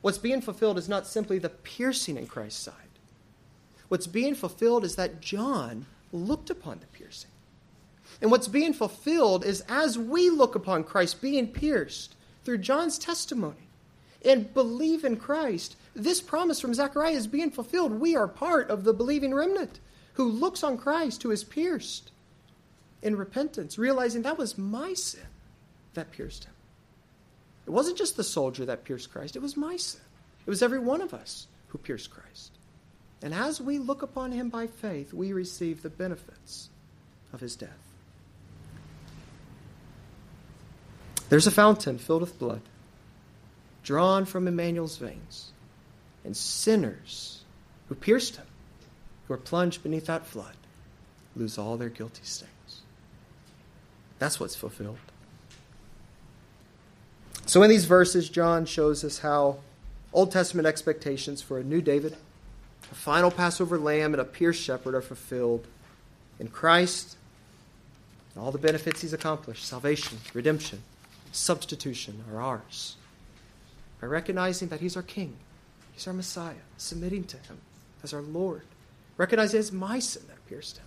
what's 0.00 0.18
being 0.18 0.40
fulfilled 0.40 0.78
is 0.78 0.88
not 0.88 1.06
simply 1.06 1.38
the 1.38 1.48
piercing 1.48 2.16
in 2.16 2.26
Christ's 2.26 2.62
side. 2.62 2.74
What's 3.88 4.06
being 4.06 4.34
fulfilled 4.34 4.84
is 4.84 4.96
that 4.96 5.20
John 5.20 5.86
looked 6.12 6.50
upon 6.50 6.78
the 6.78 6.86
piercing. 6.86 7.30
And 8.20 8.30
what's 8.30 8.48
being 8.48 8.72
fulfilled 8.72 9.44
is 9.44 9.64
as 9.68 9.98
we 9.98 10.30
look 10.30 10.54
upon 10.54 10.84
Christ 10.84 11.22
being 11.22 11.48
pierced 11.48 12.14
through 12.44 12.58
John's 12.58 12.98
testimony 12.98 13.68
and 14.24 14.52
believe 14.54 15.04
in 15.04 15.16
Christ, 15.16 15.76
this 15.94 16.20
promise 16.20 16.60
from 16.60 16.74
Zechariah 16.74 17.12
is 17.12 17.26
being 17.26 17.50
fulfilled. 17.50 17.92
We 18.00 18.14
are 18.14 18.28
part 18.28 18.70
of 18.70 18.84
the 18.84 18.92
believing 18.92 19.34
remnant 19.34 19.80
who 20.14 20.28
looks 20.28 20.62
on 20.62 20.78
Christ, 20.78 21.22
who 21.22 21.30
is 21.30 21.44
pierced 21.44 22.12
in 23.02 23.16
repentance, 23.16 23.78
realizing 23.78 24.22
that 24.22 24.38
was 24.38 24.58
my 24.58 24.94
sin 24.94 25.26
that 25.94 26.12
pierced 26.12 26.44
him. 26.44 26.54
It 27.66 27.70
wasn't 27.70 27.98
just 27.98 28.16
the 28.16 28.24
soldier 28.24 28.64
that 28.66 28.84
pierced 28.84 29.12
Christ, 29.12 29.36
it 29.36 29.42
was 29.42 29.56
my 29.56 29.76
sin. 29.76 30.00
It 30.46 30.50
was 30.50 30.62
every 30.62 30.78
one 30.78 31.00
of 31.00 31.14
us 31.14 31.46
who 31.68 31.78
pierced 31.78 32.10
Christ. 32.10 32.52
And 33.22 33.32
as 33.32 33.60
we 33.60 33.78
look 33.78 34.02
upon 34.02 34.32
him 34.32 34.48
by 34.48 34.66
faith, 34.66 35.14
we 35.14 35.32
receive 35.32 35.82
the 35.82 35.90
benefits 35.90 36.70
of 37.32 37.40
his 37.40 37.54
death. 37.54 37.70
There's 41.28 41.46
a 41.46 41.52
fountain 41.52 41.98
filled 41.98 42.22
with 42.22 42.38
blood, 42.38 42.60
drawn 43.84 44.24
from 44.24 44.48
Emmanuel's 44.48 44.98
veins, 44.98 45.52
and 46.24 46.36
sinners 46.36 47.44
who 47.88 47.94
pierced 47.94 48.36
him, 48.36 48.46
who 49.26 49.34
are 49.34 49.38
plunged 49.38 49.82
beneath 49.82 50.06
that 50.06 50.26
flood, 50.26 50.56
lose 51.36 51.56
all 51.56 51.76
their 51.76 51.88
guilty 51.88 52.24
stains. 52.24 52.82
That's 54.18 54.38
what's 54.38 54.56
fulfilled. 54.56 54.98
So, 57.46 57.62
in 57.62 57.70
these 57.70 57.86
verses, 57.86 58.28
John 58.28 58.66
shows 58.66 59.04
us 59.04 59.18
how 59.18 59.58
Old 60.12 60.32
Testament 60.32 60.66
expectations 60.66 61.40
for 61.40 61.58
a 61.58 61.64
new 61.64 61.80
David 61.80 62.16
a 62.92 62.94
final 62.94 63.30
Passover 63.30 63.78
lamb 63.78 64.12
and 64.12 64.20
a 64.20 64.24
pierced 64.24 64.62
shepherd 64.62 64.94
are 64.94 65.00
fulfilled 65.00 65.66
in 66.38 66.48
Christ. 66.48 67.16
And 68.34 68.44
all 68.44 68.52
the 68.52 68.58
benefits 68.58 69.00
he's 69.00 69.14
accomplished 69.14 69.64
salvation, 69.64 70.18
redemption, 70.34 70.82
substitution 71.32 72.22
are 72.30 72.40
ours. 72.40 72.96
By 73.98 74.08
recognizing 74.08 74.68
that 74.68 74.80
he's 74.80 74.94
our 74.94 75.02
king, 75.02 75.36
he's 75.92 76.06
our 76.06 76.12
Messiah, 76.12 76.66
submitting 76.76 77.24
to 77.24 77.38
him 77.38 77.62
as 78.02 78.12
our 78.12 78.20
Lord, 78.20 78.62
recognizing 79.16 79.58
it's 79.58 79.72
my 79.72 79.98
sin 79.98 80.24
that 80.28 80.46
pierced 80.46 80.76
him, 80.76 80.86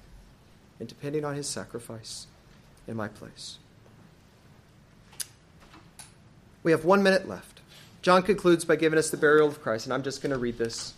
and 0.80 0.88
depending 0.88 1.26
on 1.26 1.34
his 1.34 1.48
sacrifice 1.48 2.28
in 2.88 2.96
my 2.96 3.08
place. 3.08 3.58
We 6.62 6.72
have 6.72 6.86
one 6.86 7.02
minute 7.02 7.28
left. 7.28 7.62
John 8.04 8.22
concludes 8.22 8.64
by 8.64 8.76
giving 8.76 9.00
us 9.00 9.10
the 9.10 9.18
burial 9.18 9.48
of 9.48 9.64
Christ, 9.64 9.88
and 9.88 9.94
I'm 9.94 10.04
just 10.04 10.22
going 10.22 10.34
to 10.34 10.38
read 10.38 10.60
this 10.60 10.94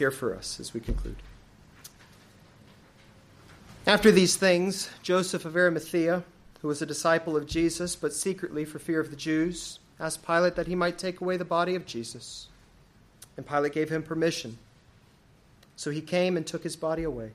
here 0.00 0.10
for 0.10 0.34
us 0.34 0.58
as 0.58 0.72
we 0.72 0.80
conclude. 0.80 1.16
After 3.86 4.10
these 4.10 4.34
things, 4.34 4.88
Joseph 5.02 5.44
of 5.44 5.54
Arimathea, 5.54 6.24
who 6.62 6.68
was 6.68 6.80
a 6.80 6.86
disciple 6.86 7.36
of 7.36 7.46
Jesus, 7.46 7.96
but 7.96 8.14
secretly 8.14 8.64
for 8.64 8.78
fear 8.78 8.98
of 8.98 9.10
the 9.10 9.16
Jews, 9.16 9.78
asked 9.98 10.26
Pilate 10.26 10.54
that 10.56 10.68
he 10.68 10.74
might 10.74 10.96
take 10.96 11.20
away 11.20 11.36
the 11.36 11.44
body 11.44 11.74
of 11.74 11.84
Jesus. 11.84 12.48
And 13.36 13.46
Pilate 13.46 13.74
gave 13.74 13.90
him 13.90 14.02
permission. 14.02 14.56
So 15.76 15.90
he 15.90 16.00
came 16.00 16.34
and 16.38 16.46
took 16.46 16.62
his 16.62 16.76
body 16.76 17.02
away. 17.02 17.32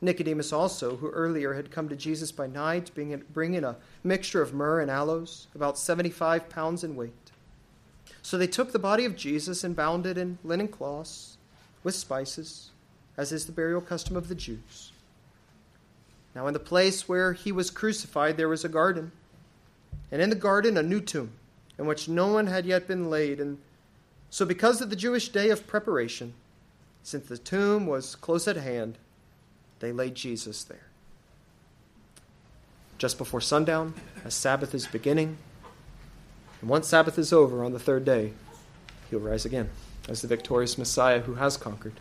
Nicodemus 0.00 0.52
also, 0.52 0.96
who 0.98 1.08
earlier 1.08 1.54
had 1.54 1.72
come 1.72 1.88
to 1.88 1.96
Jesus 1.96 2.30
by 2.30 2.46
night, 2.46 2.92
bringing 2.94 3.64
a 3.64 3.76
mixture 4.04 4.40
of 4.40 4.54
myrrh 4.54 4.80
and 4.80 4.90
aloes, 4.90 5.48
about 5.52 5.78
75 5.78 6.48
pounds 6.48 6.84
in 6.84 6.94
weight. 6.94 7.32
So 8.22 8.38
they 8.38 8.46
took 8.46 8.70
the 8.70 8.78
body 8.78 9.04
of 9.04 9.16
Jesus 9.16 9.64
and 9.64 9.74
bound 9.74 10.06
it 10.06 10.16
in 10.16 10.38
linen 10.44 10.68
cloths 10.68 11.38
with 11.84 11.94
spices, 11.94 12.70
as 13.16 13.32
is 13.32 13.46
the 13.46 13.52
burial 13.52 13.80
custom 13.80 14.16
of 14.16 14.28
the 14.28 14.34
Jews. 14.34 14.92
Now, 16.34 16.46
in 16.46 16.54
the 16.54 16.60
place 16.60 17.08
where 17.08 17.34
he 17.34 17.52
was 17.52 17.70
crucified, 17.70 18.36
there 18.36 18.48
was 18.48 18.64
a 18.64 18.68
garden, 18.68 19.12
and 20.10 20.22
in 20.22 20.30
the 20.30 20.36
garden 20.36 20.76
a 20.76 20.82
new 20.82 21.00
tomb, 21.00 21.32
in 21.78 21.86
which 21.86 22.08
no 22.08 22.28
one 22.28 22.46
had 22.46 22.64
yet 22.64 22.88
been 22.88 23.10
laid. 23.10 23.38
And 23.38 23.58
so, 24.30 24.46
because 24.46 24.80
of 24.80 24.88
the 24.88 24.96
Jewish 24.96 25.28
day 25.28 25.50
of 25.50 25.66
preparation, 25.66 26.32
since 27.02 27.26
the 27.26 27.36
tomb 27.36 27.86
was 27.86 28.14
close 28.14 28.48
at 28.48 28.56
hand, 28.56 28.96
they 29.80 29.92
laid 29.92 30.14
Jesus 30.14 30.64
there. 30.64 30.86
Just 32.96 33.18
before 33.18 33.40
sundown, 33.40 33.94
as 34.24 34.32
Sabbath 34.32 34.74
is 34.74 34.86
beginning, 34.86 35.36
and 36.60 36.70
once 36.70 36.88
Sabbath 36.88 37.18
is 37.18 37.32
over 37.32 37.64
on 37.64 37.72
the 37.72 37.78
third 37.78 38.04
day, 38.04 38.32
he'll 39.10 39.18
rise 39.18 39.44
again 39.44 39.68
as 40.08 40.22
the 40.22 40.28
victorious 40.28 40.76
Messiah 40.76 41.20
who 41.20 41.34
has 41.34 41.56
conquered, 41.56 41.94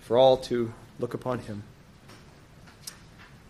for 0.00 0.16
all 0.16 0.36
to 0.36 0.72
look 0.98 1.14
upon 1.14 1.40
him. 1.40 1.62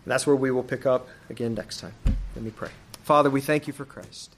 that's 0.04 0.26
where 0.26 0.36
we 0.36 0.50
will 0.50 0.64
pick 0.64 0.84
up 0.84 1.08
again 1.30 1.54
next 1.54 1.80
time. 1.80 1.94
Let 2.34 2.44
me 2.44 2.50
pray. 2.50 2.70
Father, 3.04 3.30
we 3.30 3.40
thank 3.40 3.66
you 3.66 3.72
for 3.72 3.84
Christ. 3.84 4.34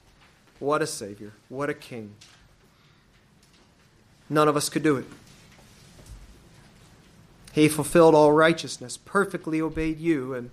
What 0.58 0.82
a 0.82 0.86
Savior. 0.86 1.32
What 1.48 1.70
a 1.70 1.74
King. 1.74 2.14
None 4.28 4.48
of 4.48 4.56
us 4.56 4.68
could 4.68 4.82
do 4.82 4.96
it. 4.96 5.06
He 7.52 7.68
fulfilled 7.68 8.14
all 8.14 8.32
righteousness, 8.32 8.96
perfectly 8.96 9.60
obeyed 9.60 10.00
you, 10.00 10.34
and 10.34 10.50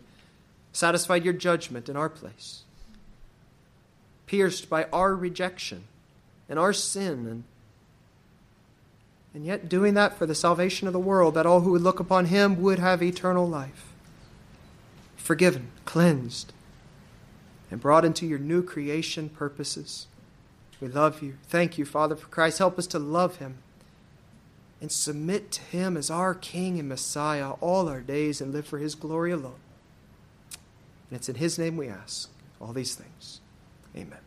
satisfied 0.71 1.25
your 1.25 1.33
judgment 1.33 1.89
in 1.89 1.95
our 1.95 2.09
place. 2.09 2.63
Pierced 4.27 4.69
by 4.69 4.85
our 4.93 5.15
rejection 5.15 5.85
and 6.47 6.59
our 6.59 6.73
sin, 6.73 7.27
and, 7.27 7.43
and 9.33 9.45
yet 9.45 9.69
doing 9.69 9.93
that 9.93 10.17
for 10.17 10.25
the 10.25 10.35
salvation 10.35 10.87
of 10.87 10.93
the 10.93 10.99
world, 10.99 11.35
that 11.35 11.45
all 11.45 11.61
who 11.61 11.71
would 11.71 11.81
look 11.81 11.99
upon 11.99 12.25
him 12.25 12.61
would 12.61 12.79
have 12.79 13.01
eternal 13.01 13.47
life. 13.47 13.93
Forgiven, 15.15 15.71
cleansed, 15.85 16.51
and 17.69 17.79
brought 17.79 18.03
into 18.03 18.25
your 18.25 18.39
new 18.39 18.61
creation 18.61 19.29
purposes. 19.29 20.07
We 20.81 20.87
love 20.87 21.21
you. 21.21 21.35
Thank 21.47 21.77
you, 21.77 21.85
Father, 21.85 22.15
for 22.15 22.27
Christ. 22.27 22.57
Help 22.57 22.77
us 22.77 22.87
to 22.87 22.99
love 22.99 23.37
him 23.37 23.59
and 24.81 24.91
submit 24.91 25.51
to 25.51 25.61
him 25.61 25.95
as 25.95 26.09
our 26.09 26.33
King 26.33 26.79
and 26.79 26.89
Messiah 26.89 27.51
all 27.61 27.87
our 27.87 28.01
days 28.01 28.41
and 28.41 28.51
live 28.51 28.65
for 28.65 28.79
his 28.79 28.95
glory 28.95 29.31
alone. 29.31 29.59
And 31.09 31.17
it's 31.17 31.29
in 31.29 31.35
his 31.35 31.59
name 31.59 31.77
we 31.77 31.87
ask 31.87 32.29
all 32.59 32.73
these 32.73 32.95
things. 32.95 33.39
Amen. 33.95 34.20